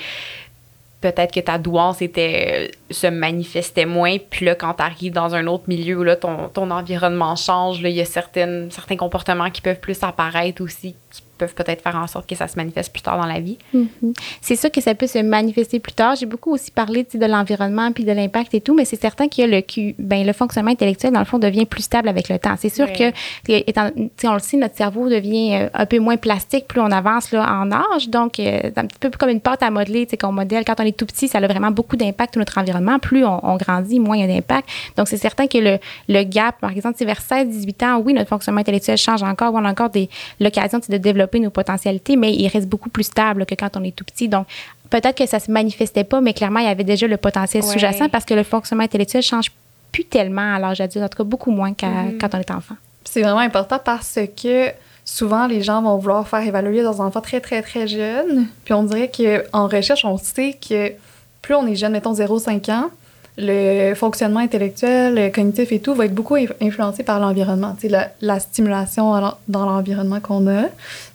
[1.02, 4.18] peut-être que ta douance était, se manifestait moins.
[4.30, 7.80] Puis là, quand tu arrives dans un autre milieu où là, ton, ton environnement change,
[7.82, 10.96] il y a certaines, certains comportements qui peuvent plus apparaître aussi,
[11.42, 13.58] peuvent peut-être faire en sorte que ça se manifeste plus tard dans la vie.
[13.76, 14.14] Mm-hmm.
[14.42, 16.16] C'est sûr que ça peut se manifester plus tard.
[16.16, 19.42] J'ai beaucoup aussi parlé de l'environnement puis de l'impact et tout, mais c'est certain que
[19.42, 19.64] le,
[19.98, 22.54] ben, le fonctionnement intellectuel, dans le fond, devient plus stable avec le temps.
[22.60, 23.12] C'est sûr que,
[23.48, 23.90] étant,
[24.24, 27.60] on le sait, notre cerveau devient euh, un peu moins plastique plus on avance là,
[27.60, 28.10] en âge.
[28.10, 30.64] Donc, euh, c'est un petit peu comme une pâte à modeler qu'on modèle.
[30.64, 33.00] Quand on est tout petit, ça a vraiment beaucoup d'impact sur notre environnement.
[33.00, 34.70] Plus on, grandit, moins il y a d'impact.
[34.96, 38.62] Donc, c'est certain que le, le gap, par exemple, vers 16-18 ans, oui, notre fonctionnement
[38.62, 39.54] intellectuel change encore.
[39.56, 43.46] On a encore des l'occasion de développer nos potentialités, mais il reste beaucoup plus stable
[43.46, 44.28] que quand on est tout petit.
[44.28, 44.48] Donc,
[44.90, 48.10] peut-être que ça se manifestait pas, mais clairement, il y avait déjà le potentiel sous-jacent
[48.10, 49.52] parce que le fonctionnement intellectuel change
[49.92, 52.18] plus tellement à l'âge adulte, en tout cas beaucoup moins qu'à mm-hmm.
[52.20, 52.76] quand on est enfant.
[53.04, 54.70] C'est vraiment important parce que
[55.04, 58.48] souvent, les gens vont vouloir faire évaluer leurs enfants très, très, très jeunes.
[58.64, 60.94] Puis on dirait qu'en recherche, on sait que
[61.42, 62.90] plus on est jeune, mettons 0-5 ans,
[63.38, 69.14] le fonctionnement intellectuel, cognitif et tout va être beaucoup influencé par l'environnement, la, la stimulation
[69.48, 70.66] dans l'environnement qu'on a.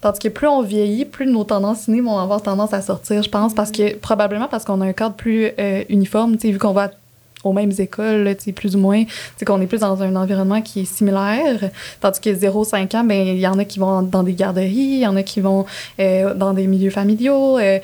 [0.00, 3.30] Tandis que plus on vieillit, plus nos tendances innées vont avoir tendance à sortir, je
[3.30, 6.90] pense, parce que probablement parce qu'on a un cadre plus euh, uniforme, vu qu'on va
[7.46, 9.04] aux mêmes écoles, plus ou moins,
[9.46, 11.70] qu'on est plus dans un environnement qui est similaire.
[12.00, 15.00] Tandis que 0-5 ans, ben il y en a qui vont dans des garderies, il
[15.00, 15.66] y en a qui vont
[16.00, 17.58] euh, dans des milieux familiaux.
[17.58, 17.78] Euh,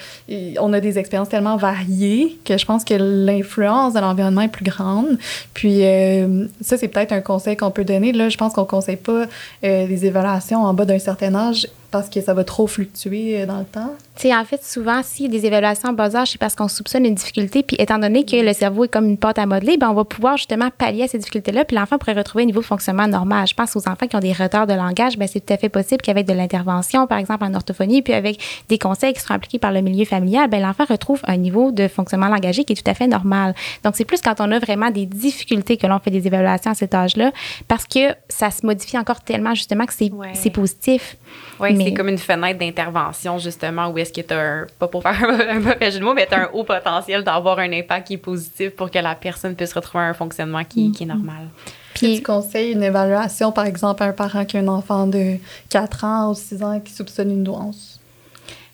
[0.60, 4.64] on a des expériences tellement variées que je pense que l'influence de l'environnement est plus
[4.64, 5.18] grande.
[5.54, 8.12] Puis euh, ça, c'est peut-être un conseil qu'on peut donner.
[8.12, 9.26] Là, je pense qu'on ne conseille pas
[9.62, 13.64] des évaluations en bas d'un certain âge parce que ça va trop fluctuer dans le
[13.64, 13.94] temps?
[14.22, 16.68] sais, en fait, souvent, s'il y a des évaluations en bas âge, c'est parce qu'on
[16.68, 17.62] soupçonne une difficulté.
[17.62, 20.04] Puis, étant donné que le cerveau est comme une pâte à modeler, ben, on va
[20.04, 21.64] pouvoir justement pallier à ces difficultés-là.
[21.64, 23.46] Puis, l'enfant pourrait retrouver un niveau de fonctionnement normal.
[23.46, 25.68] Je pense aux enfants qui ont des retards de langage, ben, c'est tout à fait
[25.68, 29.58] possible qu'avec de l'intervention, par exemple en orthophonie, puis avec des conseils qui seront appliqués
[29.58, 32.90] par le milieu familial, ben, l'enfant retrouve un niveau de fonctionnement langagier qui est tout
[32.90, 33.54] à fait normal.
[33.82, 36.74] Donc, c'est plus quand on a vraiment des difficultés que l'on fait des évaluations à
[36.74, 37.32] cet âge-là,
[37.66, 41.16] parce que ça se modifie encore tellement, justement, que c'est positif.
[41.60, 45.02] Oui, c'est comme une fenêtre d'intervention, justement, où est-ce que tu as un, pas pour
[45.02, 48.06] faire un mauvais jeu de mots, mais tu as un haut potentiel d'avoir un impact
[48.06, 51.08] qui est positif pour que la personne puisse retrouver un fonctionnement qui, qui est mm-hmm.
[51.08, 51.48] normal.
[51.94, 55.36] Puis, tu conseilles une évaluation, par exemple, à un parent qui a un enfant de
[55.68, 58.00] 4 ans ou 6 ans qui soupçonne une nuance?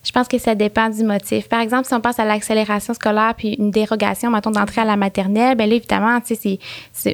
[0.08, 1.50] Je pense que ça dépend du motif.
[1.50, 4.96] Par exemple, si on passe à l'accélération scolaire puis une dérogation, mettons, d'entrée à la
[4.96, 6.18] maternelle, bien là, évidemment,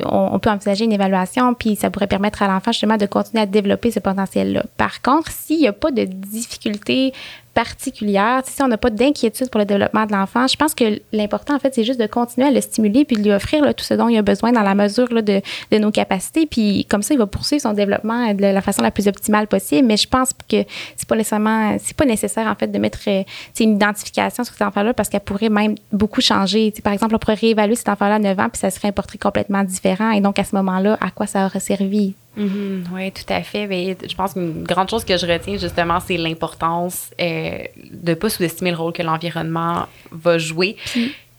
[0.04, 3.46] on, peut envisager une évaluation puis ça pourrait permettre à l'enfant justement de continuer à
[3.46, 4.62] développer ce potentiel-là.
[4.76, 7.12] Par contre, s'il n'y a pas de difficulté
[7.54, 11.54] particulière, si on n'a pas d'inquiétude pour le développement de l'enfant, je pense que l'important,
[11.54, 13.94] en fait, c'est juste de continuer à le stimuler puis de lui offrir tout ce
[13.94, 15.40] dont il a besoin dans la mesure de,
[15.78, 16.46] nos capacités.
[16.46, 19.86] Puis comme ça, il va poursuivre son développement de la façon la plus optimale possible.
[19.86, 20.64] Mais je pense que
[20.96, 21.14] c'est pas
[21.96, 23.22] pas nécessaire, en fait, de mettre euh,
[23.60, 26.72] une identification sur cet enfant-là parce qu'elle pourrait même beaucoup changer.
[26.82, 29.18] par exemple, on pourrait réévaluer cet enfant-là à 9 ans puis ça serait un portrait
[29.18, 30.10] complètement différent.
[30.10, 32.14] Et donc, à ce moment-là, à quoi ça aurait servi?
[32.36, 32.82] Mm-hmm.
[32.92, 33.66] oui, tout à fait.
[33.66, 37.58] Mais je pense qu'une grande chose que je retiens, justement, c'est l'importance euh,
[37.90, 40.76] de pas sous-estimer le rôle que l'environnement va jouer.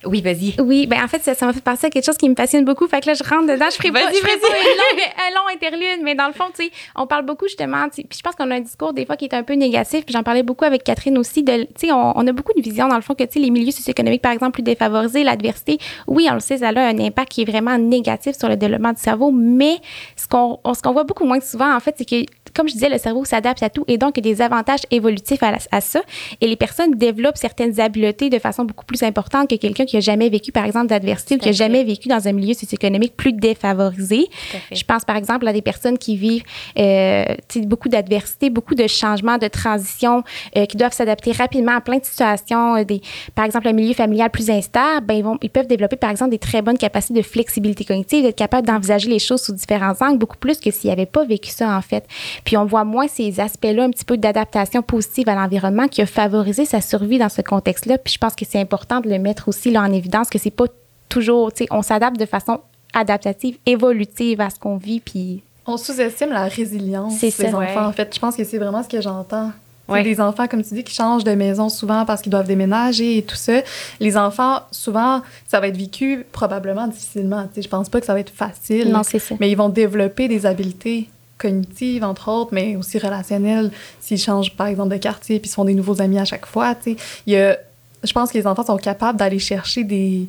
[0.06, 0.56] Oui, vas-y.
[0.60, 2.88] Oui, ben en fait, ça, m'a fait penser à quelque chose qui me passionne beaucoup.
[2.88, 3.66] Fait que là, je rentre dedans.
[3.70, 6.72] Je ferai pas, je ferai pas un long interlude, mais dans le fond, tu sais,
[6.96, 7.88] on parle beaucoup justement.
[7.90, 10.06] Puis je pense qu'on a un discours des fois qui est un peu négatif.
[10.06, 11.44] Puis j'en parlais beaucoup avec Catherine aussi.
[11.44, 13.50] Tu sais, on, on, a beaucoup de vision dans le fond que tu sais, les
[13.50, 15.78] milieux socio-économiques, par exemple, plus défavorisés, l'adversité.
[16.08, 18.94] Oui, on le sait, ça a un impact qui est vraiment négatif sur le développement
[18.94, 19.32] du cerveau.
[19.32, 19.78] Mais
[20.16, 22.26] ce qu'on, ce qu'on voit beaucoup moins souvent, en fait, c'est que
[22.56, 24.80] comme je disais, le cerveau s'adapte à tout et donc il y a des avantages
[24.90, 26.02] évolutifs à, à, ça.
[26.42, 30.02] Et les personnes développent certaines habiletés de façon beaucoup plus importante que quelqu'un qui a
[30.02, 33.34] jamais vécu, par exemple, d'adversité ou qui a jamais vécu dans un milieu socio-économique plus
[33.34, 34.28] défavorisé.
[34.72, 36.44] Je pense, par exemple, à des personnes qui vivent
[36.78, 37.26] euh,
[37.64, 40.24] beaucoup d'adversité, beaucoup de changements, de transitions,
[40.58, 42.76] euh, qui doivent s'adapter rapidement à plein de situations.
[42.76, 43.02] Euh, des,
[43.34, 46.32] par exemple, un milieu familial plus instable, ben, ils, vont, ils peuvent développer, par exemple,
[46.32, 50.18] des très bonnes capacités de flexibilité cognitive, d'être capable d'envisager les choses sous différents angles,
[50.18, 52.06] beaucoup plus que s'ils n'avaient pas vécu ça, en fait.
[52.44, 56.06] Puis on voit moins ces aspects-là, un petit peu d'adaptation positive à l'environnement qui a
[56.06, 57.98] favorisé sa survie dans ce contexte-là.
[57.98, 60.52] Puis je pense que c'est important de le mettre aussi là en évidence que c'est
[60.52, 60.66] pas
[61.10, 62.60] toujours, tu sais, on s'adapte de façon
[62.94, 65.42] adaptative, évolutive à ce qu'on vit, puis...
[65.68, 68.14] On sous-estime la résilience des enfants, en fait.
[68.14, 69.52] Je pense que c'est vraiment ce que j'entends.
[69.88, 70.04] Ouais.
[70.04, 73.24] Des enfants, comme tu dis, qui changent de maison souvent parce qu'ils doivent déménager et
[73.24, 73.62] tout ça.
[74.00, 77.44] Les enfants, souvent, ça va être vécu probablement difficilement.
[77.44, 78.92] Tu sais, je pense pas que ça va être facile.
[78.92, 79.36] Non, c'est ça.
[79.40, 84.68] Mais ils vont développer des habiletés cognitive, entre autres, mais aussi relationnelle, s'ils changent, par
[84.68, 86.98] exemple, de quartier puis se font des nouveaux amis à chaque fois, tu sais.
[87.28, 87.58] Il y a,
[88.06, 90.28] je pense que les enfants sont capables d'aller chercher des,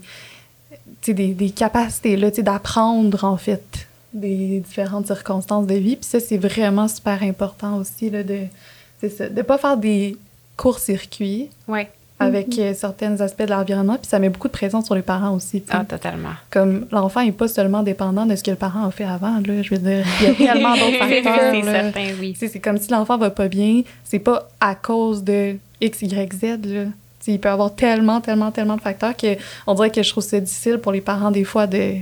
[1.07, 5.97] des, des capacités, d'apprendre, en fait, des différentes circonstances de vie.
[5.97, 8.41] Puis ça, c'est vraiment super important aussi, là, de,
[9.09, 10.17] ça, de pas faire des
[10.57, 11.51] courts-circuits.
[11.69, 12.61] Ouais avec mm-hmm.
[12.61, 15.63] euh, certains aspects de l'environnement, puis ça met beaucoup de pression sur les parents aussi.
[15.69, 16.33] Ah, totalement.
[16.51, 19.63] Comme l'enfant n'est pas seulement dépendant de ce que le parent a fait avant, là,
[19.63, 21.53] je veux dire, il y a tellement d'autres facteurs.
[21.53, 22.35] c'est certain, oui.
[22.39, 26.43] C'est comme si l'enfant va pas bien, c'est pas à cause de X, Y, Z,
[26.65, 26.85] là.
[27.27, 30.41] Il peut y avoir tellement, tellement, tellement de facteurs qu'on dirait que je trouve ça
[30.41, 31.97] difficile pour les parents, des fois, de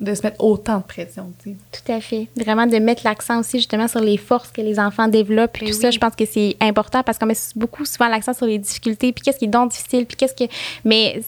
[0.00, 1.30] de se mettre autant de pression.
[1.44, 2.26] Tout à fait.
[2.36, 5.52] Vraiment de mettre l'accent aussi justement sur les forces que les enfants développent.
[5.52, 8.32] Puis ben tout ça, je pense que c'est important parce qu'on met beaucoup souvent l'accent
[8.32, 10.50] sur les difficultés, puis qu'est-ce qui est donc difficile, puis qu'est-ce que...
[10.84, 11.20] Mais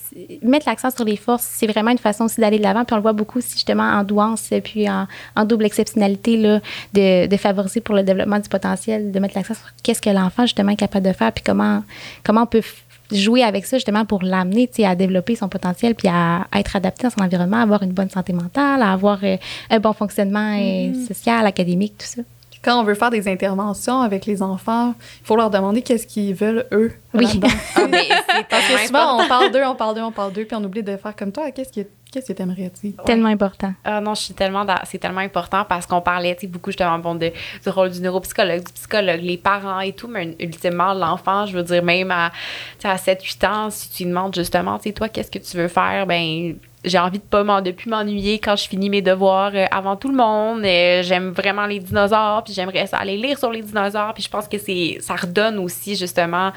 [0.42, 2.84] mettre l'accent sur les forces, c'est vraiment une façon aussi d'aller de l'avant.
[2.84, 6.60] Puis on le voit beaucoup aussi justement en douance, puis en, en double exceptionnalité, là,
[6.94, 10.44] de, de, favoriser pour le développement du potentiel, de mettre l'accent sur qu'est-ce que l'enfant
[10.44, 11.82] justement est capable de faire, puis comment,
[12.24, 12.62] comment on peut
[13.12, 17.10] jouer avec ça justement pour l'amener à développer son potentiel puis à, être adapté dans
[17.10, 19.36] son environnement, à avoir une bonne santé mentale, à avoir euh,
[19.70, 21.06] un bon fonctionnement euh, mm-hmm.
[21.06, 22.22] social, académique, tout ça.
[22.62, 26.34] Quand on veut faire des interventions avec les enfants, il faut leur demander qu'est-ce qu'ils
[26.34, 26.92] veulent, eux.
[27.14, 27.40] Oui.
[27.74, 28.08] Ah, mais
[28.50, 30.82] Parce que souvent, on parle d'eux, on parle d'eux, on parle d'eux, puis on oublie
[30.82, 31.50] de faire comme toi.
[31.50, 32.92] Qu'est-ce que Qu'est-ce que t'aimerais dire?
[33.06, 33.72] Tellement important.
[33.84, 37.32] Ah non, je suis tellement c'est tellement important parce qu'on parlait beaucoup justement bon, de,
[37.62, 41.62] du rôle du neuropsychologue, du psychologue, les parents et tout, mais ultimement l'enfant, je veux
[41.62, 42.30] dire même à,
[42.84, 45.68] à 7-8 ans, si tu lui demandes justement, tu sais, toi, qu'est-ce que tu veux
[45.68, 46.54] faire, ben
[46.84, 50.08] j'ai envie de pas de plus m'ennuyer quand je finis mes devoirs euh, avant tout
[50.08, 50.64] le monde.
[50.64, 54.14] Euh, j'aime vraiment les dinosaures, puis j'aimerais aller lire sur les dinosaures.
[54.14, 56.52] Puis je pense que c'est ça redonne aussi justement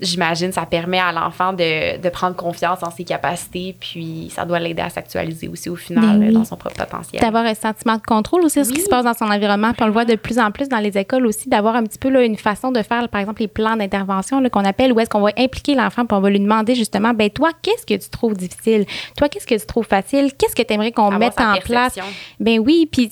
[0.00, 4.58] j'imagine, ça permet à l'enfant de, de, prendre confiance en ses capacités, puis ça doit
[4.58, 7.22] l'aider à s'actualiser aussi au final ben dans son propre potentiel.
[7.22, 9.72] D'avoir un sentiment de contrôle aussi ce qui se passe dans son environnement.
[9.72, 11.98] Puis on le voit de plus en plus dans les écoles aussi, d'avoir un petit
[11.98, 15.10] peu là, une façon de faire, par exemple, les plans d'intervention qu'on appelle, où est-ce
[15.10, 18.10] qu'on va impliquer l'enfant, puis on va lui demander justement, ben toi, qu'est-ce que tu
[18.10, 18.84] trouves difficile?
[19.16, 20.32] Toi, qu'est-ce que tu trouves facile?
[20.36, 21.98] Qu'est-ce que tu aimerais qu'on mette en place?
[22.40, 23.08] Ben oui, puis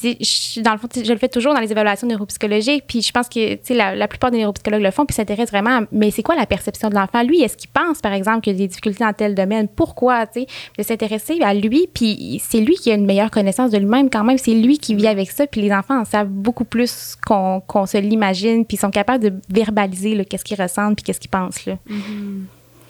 [0.62, 3.58] dans le fond, je le fais toujours dans les évaluations neuropsychologiques, puis je pense que
[3.72, 6.46] la, la plupart des neuropsychologues le font, puis s'intéressent vraiment à, mais c'est quoi la
[6.46, 7.22] perception de l'enfant.
[7.22, 9.68] Lui, est-ce qu'il pense, par exemple, qu'il y a des difficultés dans tel domaine?
[9.68, 10.26] Pourquoi?
[10.26, 14.24] De s'intéresser à lui, puis c'est lui qui a une meilleure connaissance de lui-même quand
[14.24, 14.38] même.
[14.38, 17.98] C'est lui qui vit avec ça, puis les enfants en savent beaucoup plus qu'on se
[17.98, 21.66] l'imagine, puis ils sont capables de verbaliser qu'est-ce qu'ils ressentent, puis qu'est-ce qu'ils pensent.
[21.66, 21.74] Là.
[21.88, 22.42] Mm-hmm.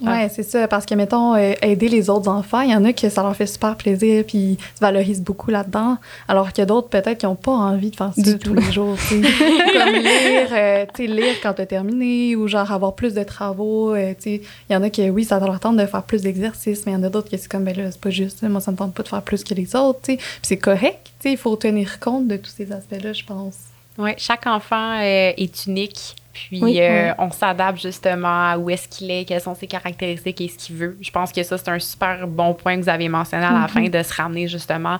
[0.02, 0.28] Oui, ah.
[0.28, 0.66] c'est ça.
[0.66, 3.36] Parce que, mettons, euh, aider les autres enfants, il y en a qui ça leur
[3.36, 5.98] fait super plaisir, puis ils se valorisent beaucoup là-dedans.
[6.28, 8.96] Alors a d'autres, peut-être, qui n'ont pas envie de faire ça tous les jours.
[9.10, 13.22] Comme lire, euh, tu sais, lire quand tu as terminé, ou genre avoir plus de
[13.22, 13.94] travaux.
[13.94, 16.22] Euh, tu sais, il y en a qui, oui, ça leur tente de faire plus
[16.22, 18.42] d'exercices, mais il y en a d'autres qui, c'est comme, ben là, c'est pas juste,
[18.42, 20.16] moi, ça me tente pas de faire plus que les autres, tu sais.
[20.16, 23.56] Puis c'est correct, tu sais, il faut tenir compte de tous ces aspects-là, je pense.
[23.98, 29.24] Oui, chaque enfant est unique puis euh, on s'adapte justement à où est-ce qu'il est,
[29.24, 30.96] quelles sont ses caractéristiques et ce qu'il veut.
[31.00, 33.68] Je pense que ça, c'est un super bon point que vous avez mentionné à la
[33.68, 33.90] fin, mm-hmm.
[33.90, 34.98] de se ramener justement.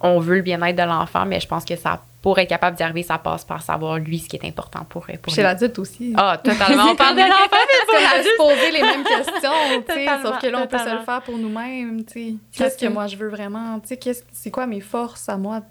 [0.00, 2.84] On veut le bien-être de l'enfant, mais je pense que ça pour être capable d'y
[2.84, 6.14] arriver, ça passe par savoir lui ce qui est important pour, pour Chez l'adulte aussi.
[6.16, 6.84] Ah, totalement.
[6.92, 10.38] On parle de l'enfant, mais on a se poser les mêmes questions, tu sais, sauf
[10.38, 12.34] que là, on peut se le faire pour nous-mêmes, tu sais.
[12.56, 15.62] Qu'est-ce que moi je veux vraiment, tu sais, c'est quoi mes forces à moi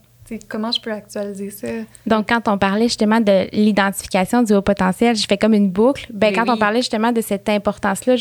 [0.47, 1.67] comment je peux actualiser ça?
[2.05, 6.07] Donc, quand on parlait justement de l'identification du haut potentiel, je fais comme une boucle.
[6.13, 8.15] Ben, quand on parlait justement de cette importance-là,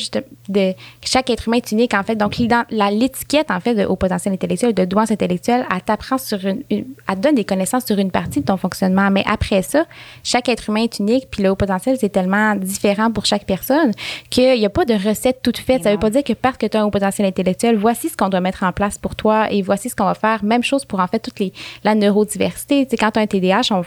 [0.48, 0.72] de
[1.04, 2.16] chaque être humain est unique, en fait.
[2.16, 6.62] Donc, l'étiquette, en fait, de haut potentiel intellectuel, de douance intellectuelle, elle t'apprend sur une,
[6.70, 6.84] elle
[7.16, 9.10] te donne des connaissances sur une partie de ton fonctionnement.
[9.10, 9.84] Mais après ça,
[10.22, 13.92] chaque être humain est unique, puis le haut potentiel, c'est tellement différent pour chaque personne
[14.30, 15.82] qu'il n'y a pas de recette toute faite.
[15.82, 18.08] Ça ne veut pas dire que parce que tu as un haut potentiel intellectuel, voici
[18.08, 20.44] ce qu'on doit mettre en place pour toi et voici ce qu'on va faire.
[20.44, 21.52] Même chose pour, en fait, toutes les,
[21.84, 22.84] la neurodiversité.
[22.84, 23.82] Tu sais, quand tu as un TDAH,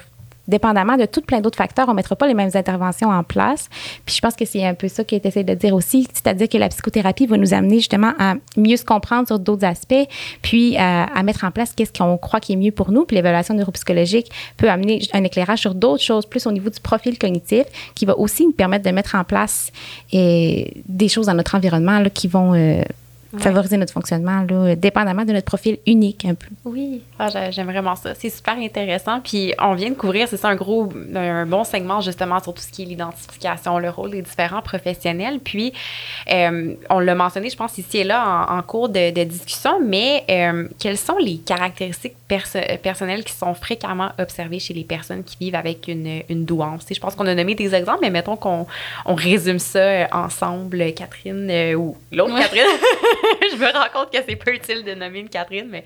[0.48, 3.70] dépendamment de tout plein d'autres facteurs, on ne mettra pas les mêmes interventions en place.
[4.06, 6.50] Puis je pense que c'est un peu ça qui est essayé de dire aussi, c'est-à-dire
[6.50, 10.08] que la psychothérapie va nous amener justement à mieux se comprendre sur d'autres aspects,
[10.42, 13.06] puis à, euh, à mettre en place qu'est-ce qu'on croit qui est mieux pour nous.
[13.06, 17.18] Puis l'évaluation neuropsychologique peut amener un éclairage sur d'autres choses, plus au niveau du profil
[17.18, 17.64] cognitif,
[17.96, 19.72] qui va aussi nous permettre de mettre en place
[20.12, 22.82] des choses dans notre environnement là, qui vont euh,
[23.38, 26.48] favoriser notre fonctionnement, là, dépendamment de notre profil unique un peu.
[26.66, 28.14] Oui, ah, j'aime vraiment ça.
[28.16, 29.20] C'est super intéressant.
[29.22, 32.62] Puis on vient de couvrir, c'est ça, un gros, un bon segment justement sur tout
[32.62, 35.40] ce qui est l'identification, le rôle des différents professionnels.
[35.40, 35.74] Puis
[36.32, 40.68] euh, on l'a mentionné, je pense, ici et là en, cours de, discussion, mais euh,
[40.80, 45.88] quelles sont les caractéristiques personnelles qui sont fréquemment observées chez les personnes qui vivent avec
[45.88, 46.86] une, une douance?
[46.90, 48.68] je pense qu'on a nommé des exemples, mais mettons qu'on
[49.06, 52.64] on résume ça euh, ensemble, Catherine ou l'autre Catherine.
[53.52, 55.84] je me rends compte que c'est peu utile de nommer une Catherine, mais.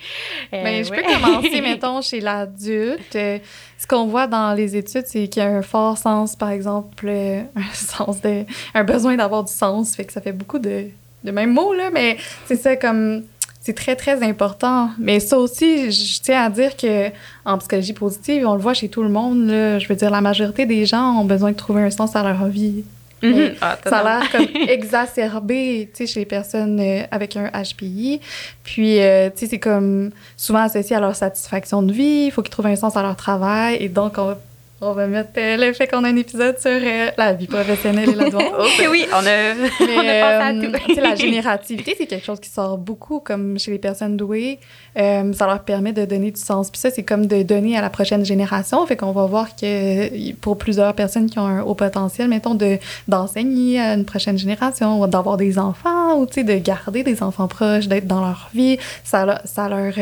[0.53, 3.15] Euh, mais je peux commencer, mettons, chez l'adulte.
[3.15, 3.39] Euh,
[3.77, 7.05] ce qu'on voit dans les études, c'est qu'il y a un fort sens, par exemple,
[7.07, 8.43] euh, un sens de.
[8.73, 9.95] un besoin d'avoir du sens.
[9.95, 10.85] Fait que ça fait beaucoup de,
[11.23, 13.23] de mêmes mots, là, mais c'est ça comme
[13.67, 14.91] c'est très, très important.
[14.97, 17.09] Mais ça aussi, je tiens à dire que
[17.43, 19.47] en psychologie positive, on le voit chez tout le monde.
[19.47, 22.23] Là, je veux dire, la majorité des gens ont besoin de trouver un sens à
[22.23, 22.85] leur vie.
[23.21, 23.55] Mhm.
[23.61, 28.21] Ah, ça a l'air comme exacerbé, tu sais, chez les personnes euh, avec un HPI.
[28.63, 32.25] Puis, euh, tu sais, c'est comme souvent associé à leur satisfaction de vie.
[32.27, 33.77] Il faut qu'ils trouvent un sens à leur travail.
[33.79, 34.39] Et donc, on va
[34.79, 38.11] on va mettre euh, le fait qu'on a un épisode sur euh, la vie professionnelle
[38.11, 38.45] et la douane.
[38.91, 41.01] oui, on a, on a pensé à tout.
[41.01, 44.59] la générativité, c'est quelque chose qui sort beaucoup, comme chez les personnes douées.
[44.99, 46.69] Euh, ça leur permet de donner du sens.
[46.69, 48.85] Puis ça, c'est comme de donner à la prochaine génération.
[48.85, 52.77] Fait qu'on va voir que pour plusieurs personnes qui ont un haut potentiel, mettons, de,
[53.07, 58.05] d'enseigner à une prochaine génération, d'avoir des enfants, ou de garder des enfants proches, d'être
[58.05, 59.93] dans leur vie, ça, ça, leur,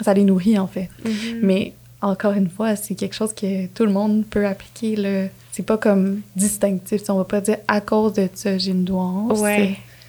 [0.00, 0.88] ça les nourrit, en fait.
[1.04, 1.38] Mm-hmm.
[1.42, 1.72] Mais
[2.02, 5.30] encore une fois, c'est quelque chose que tout le monde peut appliquer.
[5.52, 7.02] C'est pas comme distinctif.
[7.08, 9.42] On va pas dire à cause de ça, j'ai une douance.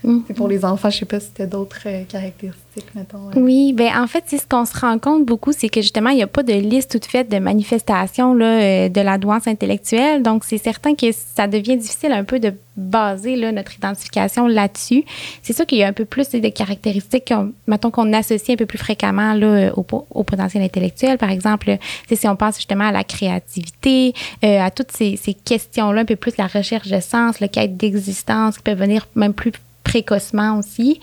[0.04, 0.20] Mm.
[0.36, 3.32] Pour les enfants, je sais pas si c'était d'autres euh, caractéristiques, mettons.
[3.36, 6.24] Oui, ben en fait, ce qu'on se rend compte beaucoup, c'est que justement, il n'y
[6.24, 10.22] a pas de liste toute faite de manifestations là, euh, de la douance intellectuelle.
[10.24, 15.04] Donc, c'est certain que ça devient difficile un peu de baser là, notre identification là-dessus.
[15.42, 17.34] C'est sûr qu'il y a un peu plus des caractéristiques,
[17.66, 21.18] mettons, qu'on associe un peu plus fréquemment là, au, au, potentiel intellectuel.
[21.18, 21.78] Par exemple,
[22.12, 26.16] si on pense justement à la créativité, euh, à toutes ces, ces questions-là, un peu
[26.16, 29.52] plus la recherche de sens, le quête d'existence, qui peut venir même plus
[29.88, 31.00] précocement aussi.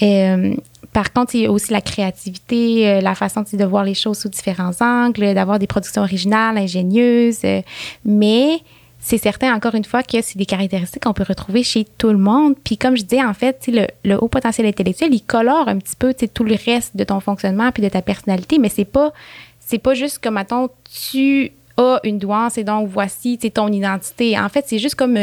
[0.00, 0.54] Euh,
[0.92, 4.18] par contre, il y a aussi la créativité, euh, la façon de voir les choses
[4.18, 7.40] sous différents angles, d'avoir des productions originales, ingénieuses.
[7.44, 7.62] Euh,
[8.04, 8.60] mais
[9.00, 12.18] c'est certain, encore une fois, que c'est des caractéristiques qu'on peut retrouver chez tout le
[12.18, 12.54] monde.
[12.64, 13.68] Puis comme je dis, en fait,
[14.04, 17.70] le, haut potentiel intellectuel, il colore un petit peu tout le reste de ton fonctionnement
[17.72, 19.12] puis de ta personnalité, mais c'est pas
[19.60, 20.70] c'est pas juste comme, attends,
[21.12, 24.38] tu as une douance et donc voici ton identité.
[24.38, 25.18] En fait, c'est juste comme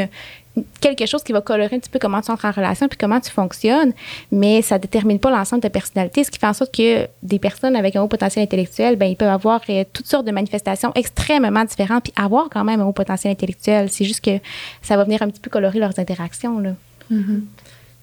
[0.79, 3.19] quelque chose qui va colorer un petit peu comment tu entres en relation puis comment
[3.19, 3.93] tu fonctionnes,
[4.31, 7.39] mais ça détermine pas l'ensemble de ta personnalité, ce qui fait en sorte que des
[7.39, 10.91] personnes avec un haut potentiel intellectuel, ben ils peuvent avoir euh, toutes sortes de manifestations
[10.95, 13.89] extrêmement différentes puis avoir quand même un haut potentiel intellectuel.
[13.91, 14.39] C'est juste que
[14.81, 16.71] ça va venir un petit peu colorer leurs interactions là.
[17.11, 17.41] Mm-hmm.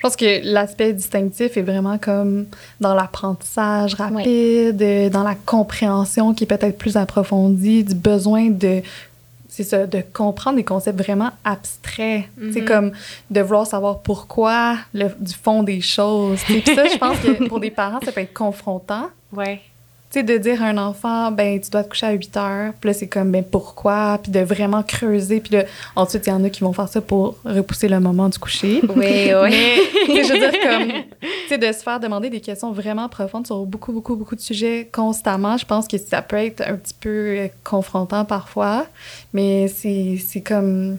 [0.02, 2.46] Je pense que l'aspect distinctif est vraiment comme
[2.80, 8.82] dans l'apprentissage rapide, euh, dans la compréhension qui est peut-être plus approfondie, du besoin de
[9.54, 12.24] c'est ça, de comprendre des concepts vraiment abstraits.
[12.54, 12.64] C'est mhm.
[12.64, 12.92] comme
[13.30, 16.42] de vouloir savoir pourquoi, le, du fond des choses.
[16.44, 19.10] Puis ça, je pense que pour des parents, ça peut être confrontant.
[19.30, 19.60] Ouais
[20.12, 22.72] sais, de dire à un enfant, ben, tu dois te coucher à 8 heures.
[22.80, 24.18] Puis là, c'est comme, ben, pourquoi?
[24.22, 25.40] Puis de vraiment creuser.
[25.40, 25.64] Puis là,
[25.96, 28.80] ensuite, il y en a qui vont faire ça pour repousser le moment du coucher.
[28.94, 29.80] Oui, oui.
[30.08, 30.88] Mais, je veux dire, comme,
[31.20, 34.40] tu sais, de se faire demander des questions vraiment profondes sur beaucoup, beaucoup, beaucoup de
[34.40, 38.86] sujets constamment, je pense que ça peut être un petit peu euh, confrontant parfois.
[39.32, 40.98] Mais c'est comme,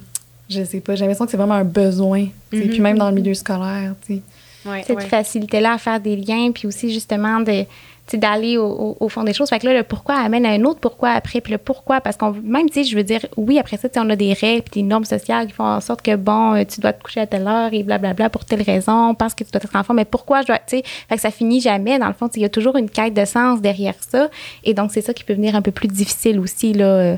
[0.49, 2.23] je sais pas, j'ai l'impression que c'est vraiment un besoin.
[2.51, 4.21] Mm Puis même dans le milieu scolaire, tu sais.
[4.65, 7.65] Ouais, Cette facilité-là à faire des liens, puis aussi justement de
[8.13, 9.49] d'aller au, au, fond des choses.
[9.49, 12.17] Fait que là, le pourquoi amène à un autre pourquoi après, puis le pourquoi, parce
[12.17, 14.81] qu'on, même, tu sais, je veux dire, oui, après ça, on a des règles, puis
[14.81, 17.27] des normes sociales qui font en sorte que, bon, euh, tu dois te coucher à
[17.27, 20.41] telle heure et blablabla pour telle raison, parce que tu dois être enfant, mais pourquoi
[20.41, 22.49] je dois, tu sais, fait que ça finit jamais, dans le fond, il y a
[22.49, 24.29] toujours une quête de sens derrière ça,
[24.63, 27.17] et donc c'est ça qui peut venir un peu plus difficile aussi, là, euh,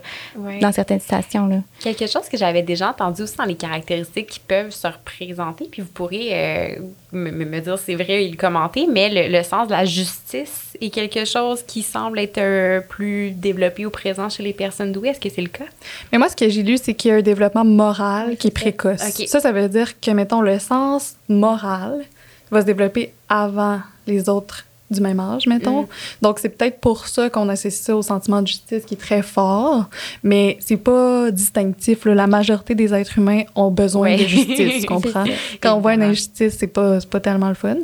[0.61, 1.57] dans certaines situations, là.
[1.81, 5.81] Quelque chose que j'avais déjà entendu aussi dans les caractéristiques qui peuvent se représenter, puis
[5.81, 6.75] vous pourrez euh,
[7.15, 10.77] me, me, dire c'est vrai et le commenter, mais le, le sens de la justice
[10.81, 15.09] est quelque chose qui semble être euh, plus développé au présent chez les personnes douées.
[15.09, 15.65] Est-ce que c'est le cas?
[16.11, 18.51] Mais moi, ce que j'ai lu, c'est qu'il y a un développement moral qui est
[18.51, 18.99] précoce.
[18.99, 22.03] Ça, ça veut dire que, mettons, le sens moral
[22.51, 25.83] va se développer avant les autres du même âge, mettons.
[25.83, 25.87] Mm.
[26.21, 29.23] Donc, c'est peut-être pour ça qu'on associe ça au sentiment de justice qui est très
[29.23, 29.89] fort,
[30.23, 32.05] mais c'est pas distinctif.
[32.05, 35.25] La majorité des êtres humains ont besoin de justice, tu comprends?
[35.61, 37.77] Quand on voit une injustice, c'est pas, pas tellement le fun.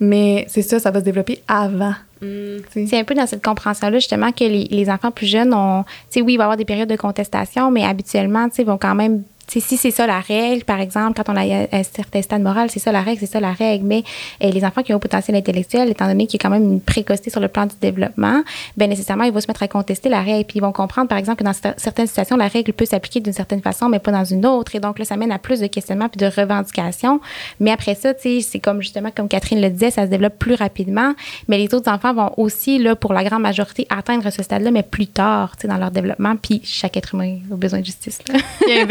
[0.00, 2.56] Mais c'est ça, ça va se développer avant mm.
[2.72, 5.84] c'est un peu dans cette compréhension-là, justement, que les, les, enfants plus jeunes ont.
[5.84, 8.64] Tu sais, oui, il va y avoir des périodes de contestation, mais habituellement, tu sais,
[8.64, 12.20] vont quand même si c'est ça la règle, par exemple, quand on a un certain
[12.20, 13.84] stade moral, c'est ça la règle, c'est ça la règle.
[13.86, 14.02] Mais
[14.42, 16.64] euh, les enfants qui ont un potentiel intellectuel, étant donné qu'il y a quand même
[16.64, 18.42] une précocité sur le plan du développement,
[18.76, 20.44] ben nécessairement, ils vont se mettre à contester la règle.
[20.46, 23.32] Puis ils vont comprendre, par exemple, que dans certaines situations, la règle peut s'appliquer d'une
[23.32, 24.74] certaine façon, mais pas dans une autre.
[24.74, 27.20] Et donc là, ça mène à plus de questionnements puis de revendications.
[27.60, 31.14] Mais après ça, c'est comme justement, comme Catherine le disait, ça se développe plus rapidement.
[31.48, 34.82] Mais les autres enfants vont aussi, là, pour la grande majorité, atteindre ce stade-là, mais
[34.82, 36.34] plus tard, tu sais, dans leur développement.
[36.36, 38.18] Puis chaque être humain a besoin de justice.
[38.68, 38.84] Et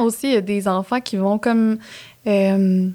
[0.00, 1.78] aussi, il y a des enfants qui vont comme
[2.26, 2.88] euh,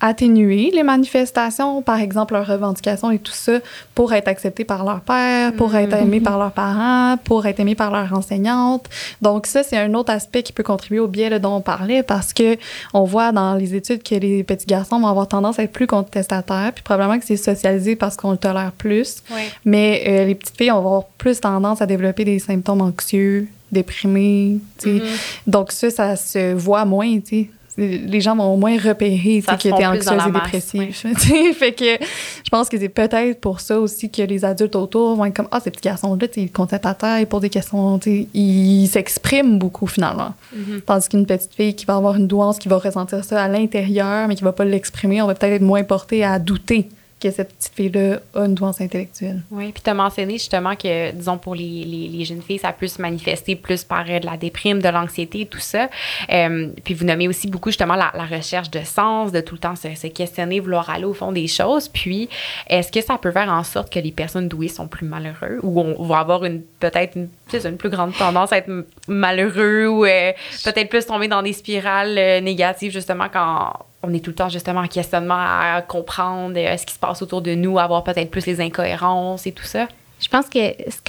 [0.00, 3.60] atténuer les manifestations, par exemple leurs revendications et tout ça,
[3.94, 6.02] pour être acceptés par leur père, pour être mm-hmm.
[6.02, 8.86] aimés par leurs parents, pour être aimés par leur enseignante.
[9.22, 12.34] Donc ça, c'est un autre aspect qui peut contribuer au biais dont on parlait parce
[12.34, 12.58] que
[12.92, 15.86] on voit dans les études que les petits garçons vont avoir tendance à être plus
[15.86, 19.22] contestataires, puis probablement que c'est socialisé parce qu'on le tolère plus.
[19.64, 24.58] Mais euh, les petites filles vont avoir plus tendance à développer des symptômes anxieux, déprimé.
[24.82, 25.02] Mm-hmm.
[25.46, 27.18] Donc ça, ça se voit moins.
[27.24, 31.06] sais Les gens vont au moins repérer qu'ils étaient anxieux et dépressifs.
[31.58, 32.04] fait que
[32.44, 35.48] je pense que c'est peut-être pour ça aussi que les adultes autour vont être comme
[35.50, 38.00] Ah, ces petits garçons-là, ils comptent à terre, ils posent des questions,
[38.32, 40.34] ils s'expriment beaucoup finalement.
[40.56, 40.80] Mm-hmm.
[40.86, 44.28] Tandis qu'une petite fille qui va avoir une douance, qui va ressentir ça à l'intérieur,
[44.28, 46.88] mais qui va pas l'exprimer, on va peut-être être moins porté à douter
[47.24, 49.40] que cette petite fille-là a une douance intellectuelle.
[49.50, 52.86] Oui, puis tu as mentionné justement que, disons, pour les, les, jeunes filles, ça peut
[52.86, 55.88] se manifester plus par euh, de la déprime, de l'anxiété, tout ça.
[56.30, 59.74] Euh, puis vous nommez aussi beaucoup justement la, recherche de sens, de tout le temps
[59.74, 61.88] se, questionner, vouloir aller au fond des choses.
[61.88, 62.28] Puis,
[62.68, 65.60] est-ce que ça peut faire en sorte que les personnes douées sont plus malheureuses?
[65.62, 68.70] Ou on va avoir une peut-être une, une plus grande tendance à être
[69.08, 70.32] malheureux ou euh,
[70.64, 73.72] peut-être plus tomber dans des spirales négatives justement quand
[74.06, 77.22] on est tout le temps justement en questionnement à comprendre euh, ce qui se passe
[77.22, 79.88] autour de nous, à voir peut-être plus les incohérences et tout ça.
[80.24, 81.02] Je pense que ce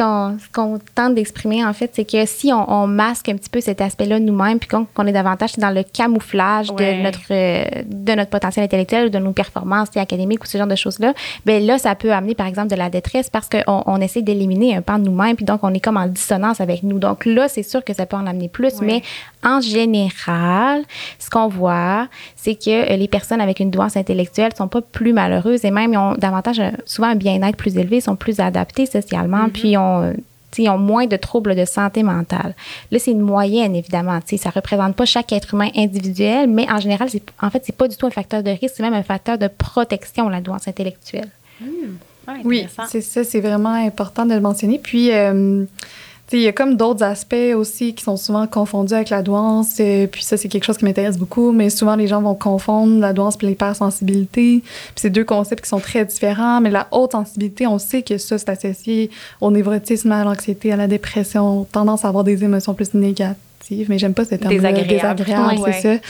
[0.52, 3.80] qu'on, tente d'exprimer, en fait, c'est que si on, on, masque un petit peu cet
[3.80, 6.98] aspect-là nous-mêmes, puis qu'on, est davantage dans le camouflage Ouais.
[6.98, 10.68] de, notre, euh, de notre potentiel intellectuel ou de nos performances académiques ou ce genre
[10.68, 11.14] de choses-là,
[11.46, 14.76] bien là, ça peut amener, par exemple, de la détresse parce qu'on on essaie d'éliminer
[14.76, 17.00] un pan de nous-mêmes, puis donc on est comme en dissonance avec nous.
[17.00, 18.86] Donc là, c'est sûr que ça peut en amener plus, Ouais.
[18.86, 19.04] mais
[19.46, 20.84] en général,
[21.20, 25.14] ce qu'on voit, c'est que euh, les personnes avec une douance intellectuelle sont pas plus
[25.14, 28.86] malheureuses et même ils ont davantage, euh, souvent un bien-être plus élevé, sont plus adaptés
[28.88, 30.14] socialement, puis ils ont, euh,
[30.58, 32.56] ils ont moins de troubles de santé mentale.
[32.90, 34.20] Là, c'est une moyenne, évidemment.
[34.22, 37.10] Tu sais, ça représente pas chaque être humain individuel, mais en général,
[37.42, 39.48] en fait, c'est pas du tout un facteur de risque, c'est même un facteur de
[39.48, 41.30] protection, la douance intellectuelle.
[41.62, 42.84] Ouais, Oui, intéressant.
[42.90, 44.80] c'est ça, c'est vraiment important de le mentionner.
[44.80, 45.66] Puis, euh,
[46.34, 49.76] il y a comme d'autres aspects aussi qui sont souvent confondus avec la douance.
[49.80, 51.52] euh, puis ça, c'est quelque chose qui m'intéresse beaucoup.
[51.52, 54.62] Mais souvent, les gens vont confondre la douance et l'hypersensibilité.
[54.64, 56.62] Puis c'est deux concepts qui sont très différents.
[56.62, 60.76] Mais la haute sensibilité, on sait que ça, c'est associé au névrotisme, à l'anxiété, à
[60.78, 63.86] la dépression, tendance à avoir des émotions plus négatives.
[63.90, 64.88] Mais j'aime pas ce terme Désagréable.
[64.90, 65.74] Désagréable, Ouais.
[65.74, 66.02] c'est ça.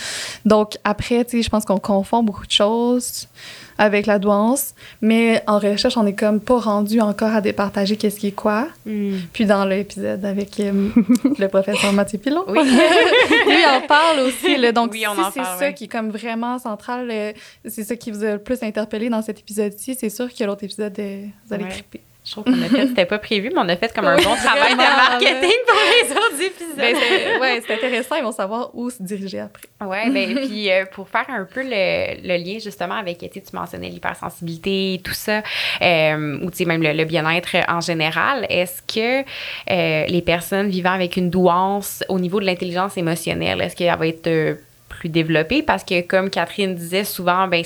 [0.45, 3.27] Donc, après, tu sais, je pense qu'on confond beaucoup de choses
[3.77, 8.19] avec la douance, mais en recherche, on est comme pas rendu encore à départager qu'est-ce
[8.19, 8.67] qui est quoi.
[8.85, 9.17] Hmm.
[9.33, 10.89] Puis dans l'épisode avec euh,
[11.39, 12.59] le professeur Mathieu Pilon, Oui.
[12.63, 14.57] lui en parle aussi.
[14.57, 14.71] là.
[14.71, 15.73] donc, Oui, si c'est ça ouais.
[15.73, 17.33] qui est comme vraiment central, euh,
[17.65, 20.63] c'est ça qui vous a le plus interpellé dans cet épisode-ci, c'est sûr que l'autre
[20.63, 21.69] épisode, euh, vous allez Ouais.
[21.71, 22.01] triper.
[22.25, 24.35] Je trouve qu'on a fait, c'était pas prévu, mais on a fait comme un bon
[24.35, 26.75] travail de marketing pour les autres épisodes.
[26.75, 29.67] Ben, c'est- ouais, c'est intéressant, ils vont savoir où se diriger après.
[29.85, 33.89] Ouais, ben puis euh, pour faire un peu le, le lien justement avec, tu mentionnais
[33.89, 35.43] l'hypersensibilité, tout ça,
[35.83, 39.21] euh, ou tu sais même le, le bien-être en général, est-ce que
[39.69, 44.07] euh, les personnes vivant avec une douance au niveau de l'intelligence émotionnelle, est-ce qu'elle va
[44.07, 44.57] être
[44.89, 45.61] plus développée?
[45.61, 47.63] Parce que comme Catherine disait souvent, ben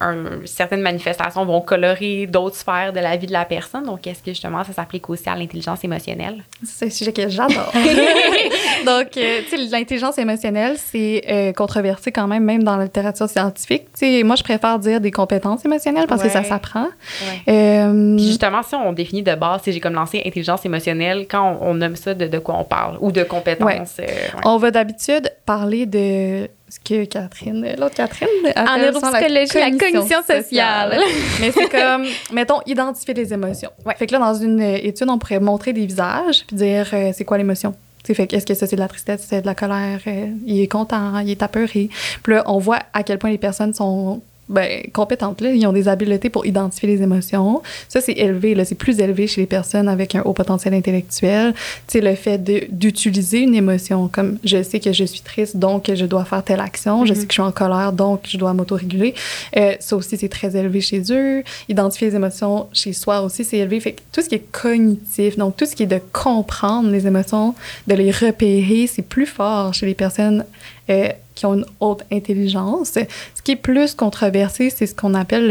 [0.00, 3.84] un- certaines manifestations vont colorer d'autres sphères de la vie de la personne.
[3.84, 6.42] Donc, est-ce que justement ça s'applique aussi à l'intelligence émotionnelle?
[6.64, 7.72] C'est un sujet que j'adore.
[8.86, 13.28] Donc, euh, tu sais, l'intelligence émotionnelle, c'est euh, controversé quand même, même dans la littérature
[13.28, 13.84] scientifique.
[13.98, 16.84] Tu sais, moi, je préfère dire des compétences émotionnelles parce que ça s'apprend.
[16.86, 17.52] Ouais.
[17.52, 21.58] Euh, Puis justement, si on définit de base, si j'ai comme lancé intelligence émotionnelle, quand
[21.60, 22.98] on, on nomme ça, de, de quoi on parle?
[23.00, 23.96] Ou de compétences?
[23.98, 24.08] ouais.
[24.44, 26.48] On va d'habitude parler de
[26.78, 31.00] que Catherine, l'autre Catherine, En neuropsychologie, la cognition sociale.
[31.40, 33.70] Mais c'est comme, mettons, identifier les émotions.
[33.84, 33.94] Ouais.
[33.96, 37.24] Fait que là, dans une étude, on pourrait montrer des visages puis dire euh, c'est
[37.24, 37.74] quoi l'émotion?
[38.12, 40.68] Fait est-ce que ça c'est de la tristesse, c'est de la colère, euh, il est
[40.68, 41.88] content, il est apeuré.
[42.22, 45.40] Puis là, on voit à quel point les personnes sont ben, compétentes.
[45.40, 45.52] Là.
[45.52, 47.62] Ils ont des habiletés pour identifier les émotions.
[47.88, 48.56] Ça, c'est élevé.
[48.64, 51.54] C'est plus élevé chez les personnes avec un haut potentiel intellectuel.
[51.86, 55.90] Tu sais, le fait d'utiliser une émotion, comme je sais que je suis triste, donc
[55.92, 57.04] je dois faire telle action.
[57.04, 59.14] Je sais que je suis en colère, donc je dois m'autoréguler.
[59.56, 61.42] Euh, ça aussi, c'est très élevé chez eux.
[61.68, 63.80] Identifier les émotions chez soi aussi, c'est élevé.
[63.80, 67.06] Fait que tout ce qui est cognitif, donc tout ce qui est de comprendre les
[67.06, 67.54] émotions,
[67.86, 70.44] de les repérer, c'est plus fort chez les personnes
[70.90, 72.92] euh, qui ont une haute intelligence.
[73.34, 75.50] Ce qui est plus controversé, c'est ce qu'on appelle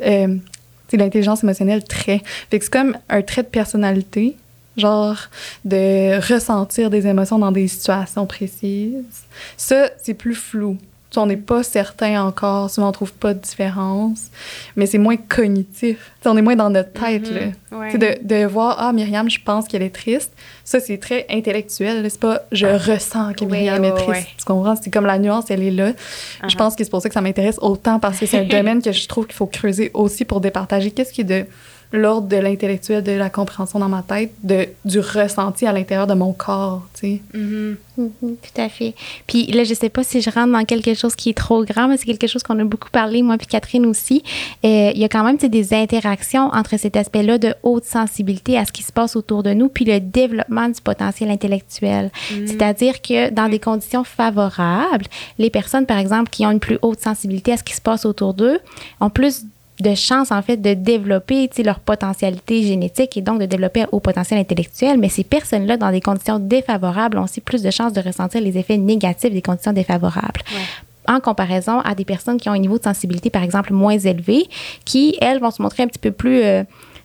[0.00, 0.36] euh,
[0.92, 2.22] l'intelligence émotionnelle trait.
[2.50, 4.36] C'est comme un trait de personnalité,
[4.76, 5.16] genre
[5.64, 9.24] de ressentir des émotions dans des situations précises.
[9.56, 10.76] Ça, c'est plus flou.
[11.16, 14.28] On n'est pas certain encore, souvent on trouve pas de différence,
[14.76, 16.12] mais c'est moins cognitif.
[16.24, 17.30] On est moins dans notre tête.
[17.30, 17.40] là.
[17.78, 17.96] Ouais.
[17.98, 20.32] De, de voir, ah, Myriam, je pense qu'elle est triste,
[20.64, 22.06] ça, c'est très intellectuel.
[22.10, 24.08] C'est pas, je ressens que Myriam est triste.
[24.08, 24.26] ouais.
[24.38, 24.74] Tu comprends?
[24.80, 25.92] C'est comme la nuance, elle est là.
[26.42, 26.56] Je Uh-huh.
[26.56, 28.92] pense que c'est pour ça que ça m'intéresse autant, parce que c'est un domaine que
[28.92, 31.44] je trouve qu'il faut creuser aussi pour départager qu'est-ce qui est de
[31.92, 36.14] l'ordre de l'intellectuel, de la compréhension dans ma tête, de, du ressenti à l'intérieur de
[36.14, 37.22] mon corps, tu sais.
[37.32, 37.76] Mhm.
[37.96, 38.94] Mhm, tout à fait.
[39.28, 41.86] Puis là, je sais pas si je rentre dans quelque chose qui est trop grand,
[41.86, 44.24] mais c'est quelque chose qu'on a beaucoup parlé, moi puis Catherine aussi.
[44.64, 48.64] Euh, il y a quand même des interactions entre cet aspect-là de haute sensibilité à
[48.64, 52.10] ce qui se passe autour de nous, puis le développement du potentiel intellectuel.
[52.46, 55.06] C'est-à-dire que dans des conditions favorables,
[55.38, 58.04] les personnes, par exemple, qui ont une plus haute sensibilité à ce qui se passe
[58.06, 58.58] autour d'eux,
[59.00, 59.44] ont plus
[59.80, 64.00] de chances, en fait, de développer leur potentialité génétique et donc de développer un haut
[64.00, 64.98] potentiel intellectuel.
[64.98, 68.56] Mais ces personnes-là, dans des conditions défavorables, ont aussi plus de chances de ressentir les
[68.56, 70.40] effets négatifs des conditions défavorables.
[71.06, 74.46] En comparaison à des personnes qui ont un niveau de sensibilité, par exemple, moins élevé,
[74.84, 76.42] qui, elles, vont se montrer un petit peu plus.
[76.42, 76.62] euh,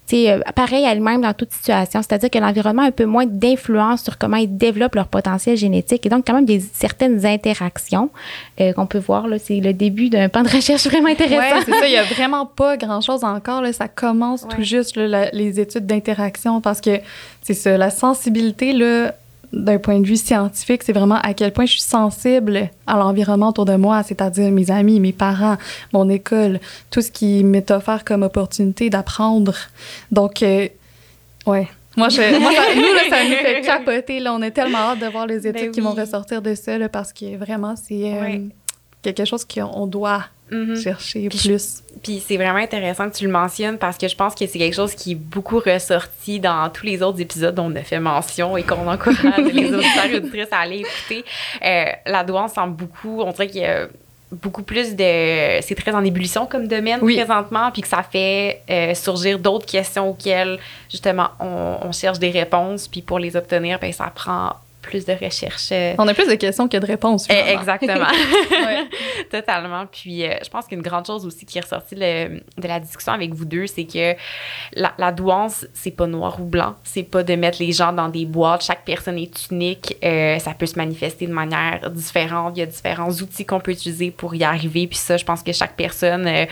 [0.10, 3.26] sais, euh, pareil à elles-mêmes dans toute situation, c'est-à-dire que l'environnement a un peu moins
[3.26, 8.10] d'influence sur comment ils développent leur potentiel génétique et donc quand même des certaines interactions
[8.62, 11.38] euh, qu'on peut voir là, c'est le début d'un pan de recherche vraiment intéressant.
[11.58, 11.88] Ouais, c'est ça.
[11.88, 13.62] Il y a vraiment pas grand-chose encore.
[13.62, 13.74] Là.
[13.74, 17.00] Ça commence tout juste là, la- les études d'interaction parce que
[17.42, 19.14] c'est ça, la sensibilité, là,
[19.52, 23.50] d'un point de vue scientifique, c'est vraiment à quel point je suis sensible à l'environnement
[23.50, 25.58] autour de moi, c'est-à-dire mes amis, mes parents,
[25.94, 26.60] mon école,
[26.92, 29.56] tout ce qui m'est offert comme opportunité d'apprendre.
[30.12, 30.68] Donc, euh,
[31.48, 31.68] ouais.
[31.98, 34.20] Moi, je, moi ça, nous, là, ça nous fait capoter.
[34.20, 36.78] Là, on est tellement hâte de voir les études Ben qui vont ressortir de ça,
[36.78, 38.42] là, parce que vraiment, c'est euh, Ouais.
[39.02, 40.76] quelque chose qu'on doit Mhm.
[40.76, 41.84] chercher Puis plus.
[42.04, 44.76] Puis c'est vraiment intéressant que tu le mentionnes parce que je pense que c'est quelque
[44.76, 48.56] chose qui est beaucoup ressorti dans tous les autres épisodes dont on a fait mention
[48.58, 51.26] et qu'on encourage les auditeurs et auditrices à aller écouter.
[51.66, 53.88] Euh, la douane semble beaucoup, on dirait qu'il y a
[54.32, 55.60] beaucoup plus de...
[55.62, 57.16] C'est très en ébullition comme domaine Oui.
[57.18, 62.30] présentement, puis que ça fait euh, surgir d'autres questions auxquelles, justement, on, on cherche des
[62.30, 65.70] réponses, puis pour les obtenir, ben ça prend plus de recherche.
[65.72, 67.28] euh, On a plus de questions que de réponses.
[67.30, 67.60] eh, finalement.
[67.60, 68.08] Exactement.
[69.32, 69.86] Totalement.
[69.92, 73.14] Puis euh, je pense qu'une grande chose aussi qui est ressortie de, de la discussion
[73.14, 74.16] avec vous deux, c'est que
[74.74, 76.76] la, la douance, c'est pas noir ou blanc.
[76.84, 78.64] C'est pas de mettre les gens dans des boîtes.
[78.64, 79.98] Chaque personne est unique.
[80.04, 82.54] Euh, ça peut se manifester de manière différente.
[82.56, 84.88] Il y a différents outils qu'on peut utiliser pour y arriver.
[84.88, 86.26] Puis ça, je pense que chaque personne.
[86.28, 86.46] euh,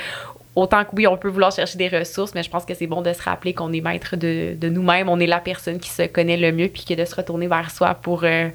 [0.57, 3.03] Autant que oui, on peut vouloir chercher des ressources, mais je pense que c'est bon
[3.03, 5.07] de se rappeler qu'on est maître de, de nous-mêmes.
[5.07, 7.69] On est la personne qui se connaît le mieux, puis que de se retourner vers
[7.69, 8.49] soi pour euh,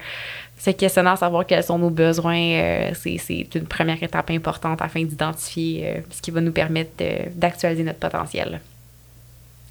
[0.59, 4.81] se questionner à savoir quels sont nos besoins, euh, c'est, c'est une première étape importante
[4.81, 6.91] afin d'identifier euh, ce qui va nous permettre
[7.35, 8.59] d'actualiser notre potentiel.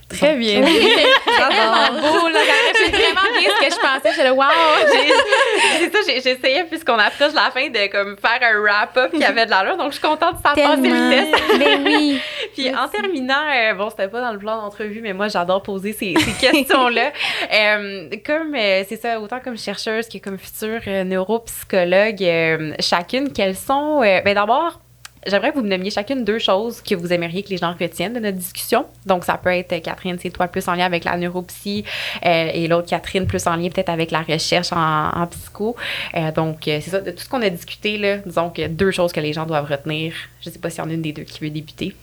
[0.08, 0.60] Très bien.
[0.62, 2.40] Vraiment beau, là.
[2.74, 4.10] C'est vraiment bien ce que je pensais.
[4.10, 4.44] J'étais là, wow!
[5.78, 9.50] C'est ça, j'essayais, puisqu'on approche la fin, de comme faire un wrap-up qui avait de
[9.50, 11.10] l'allure, donc je suis contente que ça passe Tellement.
[11.10, 11.40] vitesse.
[11.58, 12.20] Mais oui.
[12.54, 15.92] Puis en terminant, euh, bon, c'était pas dans le plan d'entrevue, mais moi, j'adore poser
[15.92, 17.12] ces, ces questions-là.
[17.52, 23.56] Euh, comme, euh, c'est ça, autant comme chercheuse que comme future euh, neuropsychologue, chacune, quelles
[23.56, 24.00] sont...
[24.00, 24.80] ben d'abord,
[25.26, 28.14] j'aimerais que vous me nommiez chacune deux choses que vous aimeriez que les gens retiennent
[28.14, 28.86] de notre discussion.
[29.06, 31.84] Donc, ça peut être, euh, Catherine, c'est toi plus en lien avec la neuropsy
[32.24, 35.76] euh, et l'autre, Catherine, plus en lien peut-être avec la recherche en, en psycho.
[36.14, 38.90] Euh, donc, euh, c'est ça, de tout ce qu'on a discuté, là, disons que deux
[38.90, 40.14] choses que les gens doivent retenir.
[40.40, 41.94] Je sais pas s'il y en a une des deux qui veut débuter.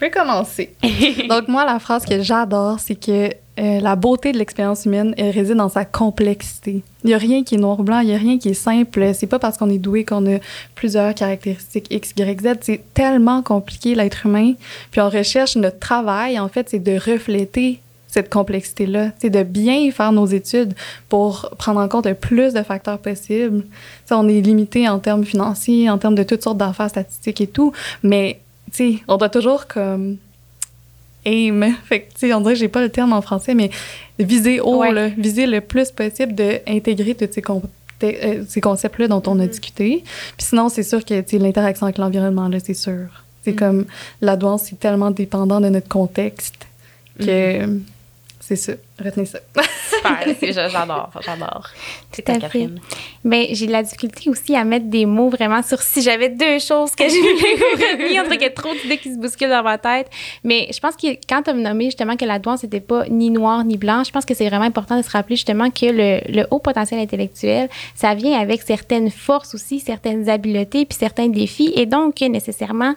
[0.00, 0.70] Je peux commencer.
[1.28, 3.28] Donc, moi, la phrase que j'adore, c'est que
[3.58, 6.82] euh, la beauté de l'expérience humaine, elle réside dans sa complexité.
[7.04, 8.54] Il n'y a rien qui est noir ou blanc, il n'y a rien qui est
[8.54, 9.12] simple.
[9.12, 10.38] C'est pas parce qu'on est doué qu'on a
[10.74, 12.58] plusieurs caractéristiques X, Y, Z.
[12.62, 14.54] C'est tellement compliqué, l'être humain.
[14.90, 19.10] Puis on recherche notre travail, en fait, c'est de refléter cette complexité-là.
[19.18, 20.72] C'est de bien faire nos études
[21.10, 23.64] pour prendre en compte le plus de facteurs possibles.
[24.10, 27.72] On est limité en termes financiers, en termes de toutes sortes d'affaires statistiques et tout,
[28.02, 28.40] mais
[28.72, 30.16] tu sais, on doit toujours comme
[31.24, 31.72] aim.
[31.84, 33.70] Fait que, tu sais, on dirait que j'ai pas le terme en français, mais
[34.18, 34.92] viser haut, Ouais.
[34.92, 37.62] là, viser le plus possible d'intégrer tous ces, con-
[38.02, 39.48] euh, ces concepts-là dont on a Mhm.
[39.48, 40.02] discuté.
[40.36, 43.08] Puis sinon, c'est sûr que, tu l'interaction avec l'environnement, là, c'est sûr.
[43.44, 43.56] C'est Mhm.
[43.58, 43.84] comme,
[44.20, 46.66] la douance, c'est tellement dépendant de notre contexte
[47.18, 47.66] que
[48.50, 48.72] c'est ça.
[49.02, 49.38] Retenez ça.
[49.88, 50.34] Super,
[50.70, 51.68] j'adore, j'adore.
[52.10, 52.40] C'est à ta fait.
[52.40, 52.80] Catherine.
[53.22, 56.58] Mais j'ai de la difficulté aussi à mettre des mots vraiment sur si j'avais deux
[56.58, 58.28] choses que je voulais retenir.
[58.28, 60.10] Qu'il y a trop d'idées qui se bousculent dans ma tête.
[60.42, 63.30] Mais je pense que quand tu as nommé justement que la douance n'était pas ni
[63.30, 66.20] noir ni blanc, je pense que c'est vraiment important de se rappeler justement que le,
[66.28, 71.72] le haut potentiel intellectuel, ça vient avec certaines forces aussi, certaines habiletés, puis certains défis.
[71.76, 72.94] Et donc, nécessairement,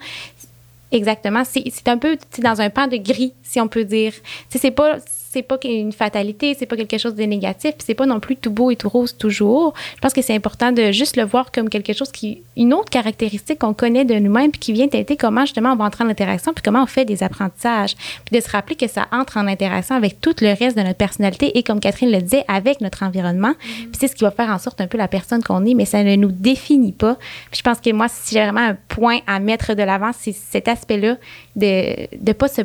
[0.94, 1.42] Exactement.
[1.44, 4.14] C'est un peu dans un pan de gris, si on peut dire.
[4.50, 4.98] C'est pas
[5.34, 8.36] c'est pas une fatalité, c'est pas quelque chose de négatif, puis c'est pas non plus
[8.36, 9.74] tout beau et tout rose toujours.
[9.96, 12.92] Je pense que c'est important de juste le voir comme quelque chose qui une autre
[12.92, 16.10] caractéristique qu'on connaît de nous-mêmes puis qui vient têter comment justement on va entrer en
[16.10, 17.96] interaction puis comment on fait des apprentissages.
[18.26, 20.98] Puis de se rappeler que ça entre en interaction avec tout le reste de notre
[20.98, 23.54] personnalité et comme Catherine le disait avec notre environnement.
[23.58, 25.86] Puis c'est ce qui va faire en sorte un peu la personne qu'on est, mais
[25.86, 27.16] ça ne nous définit pas.
[27.50, 30.34] Puis je pense que moi si j'ai vraiment un point à mettre de l'avant, c'est
[30.34, 31.18] cet aspect-là
[31.56, 32.62] de de pas se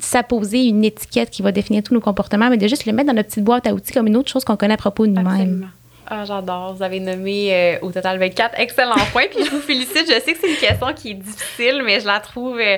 [0.00, 3.14] s'apposer une étiquette qui va définir tous nos comportements, mais de juste le mettre dans
[3.14, 5.70] notre petite boîte à outils comme une autre chose qu'on connaît à propos de nous-mêmes.
[6.06, 6.74] Ah, j'adore.
[6.74, 9.24] Vous avez nommé euh, au total 24 excellents points.
[9.34, 10.04] Puis je vous félicite.
[10.06, 12.58] Je sais que c'est une question qui est difficile, mais je la trouve.
[12.60, 12.76] euh,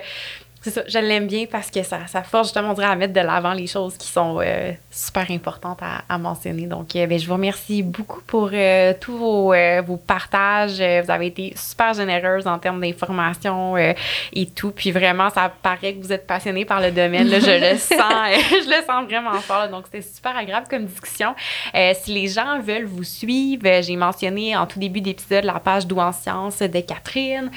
[0.67, 3.12] c'est ça, je l'aime bien parce que ça, ça force justement, on dirait, à mettre
[3.12, 6.67] de l'avant les choses qui sont euh, super importantes à, à mentionner.
[6.67, 9.55] Donc, euh, ben, je vous remercie beaucoup pour euh, tous vos,
[9.85, 10.79] vos partages.
[10.79, 14.73] Vous avez été super généreuse en termes d'informations et tout.
[14.73, 17.29] Puis vraiment, ça paraît que vous êtes passionnée par le domaine.
[17.29, 19.69] Là, je le sens, je le sens vraiment fort.
[19.69, 21.37] Donc, c'était super agréable comme discussion.
[21.73, 26.01] Si les gens veulent vous suivre, j'ai mentionné en tout début d'épisode la page D'où
[26.01, 27.53] en sciences de Catherine.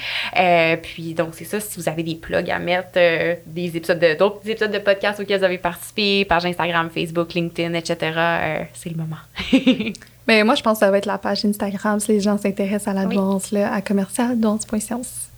[0.84, 4.18] Puis, donc, c'est ça, si vous avez des plugs à mettre, euh, des épisodes de,
[4.18, 8.90] d'autres épisodes de podcast auxquels vous avez participé, page Instagram, Facebook, LinkedIn, etc., euh, c'est
[8.90, 9.16] le moment.
[10.28, 12.90] Mais moi, je pense que ça va être la page Instagram si les gens s'intéressent
[12.90, 13.18] à la Oui.
[13.52, 15.30] là, à commercialdouance.science.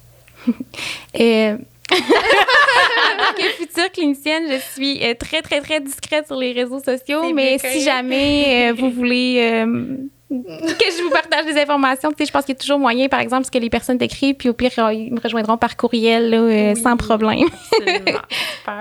[1.13, 1.53] Et
[1.91, 6.79] en tant que future clinicienne, je suis euh, très, très, très discrète sur les réseaux
[6.79, 9.97] sociaux, mais si jamais euh, vous voulez euh,
[10.31, 13.07] que je vous partage des informations, tu sais, je pense qu'il y a toujours moyen,
[13.07, 16.29] par exemple, ce que les personnes t'écrivent, puis au pire, ils me rejoindront par courriel,
[16.29, 17.39] là, oui, sans problème.
[17.73, 18.25] Super.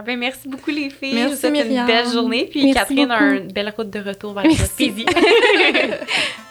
[0.06, 1.14] Ben, merci beaucoup, les filles.
[1.14, 3.44] Merci, je vous souhaite une belle journée, puis merci Catherine, beaucoup.
[3.44, 4.50] une belle route de retour vers la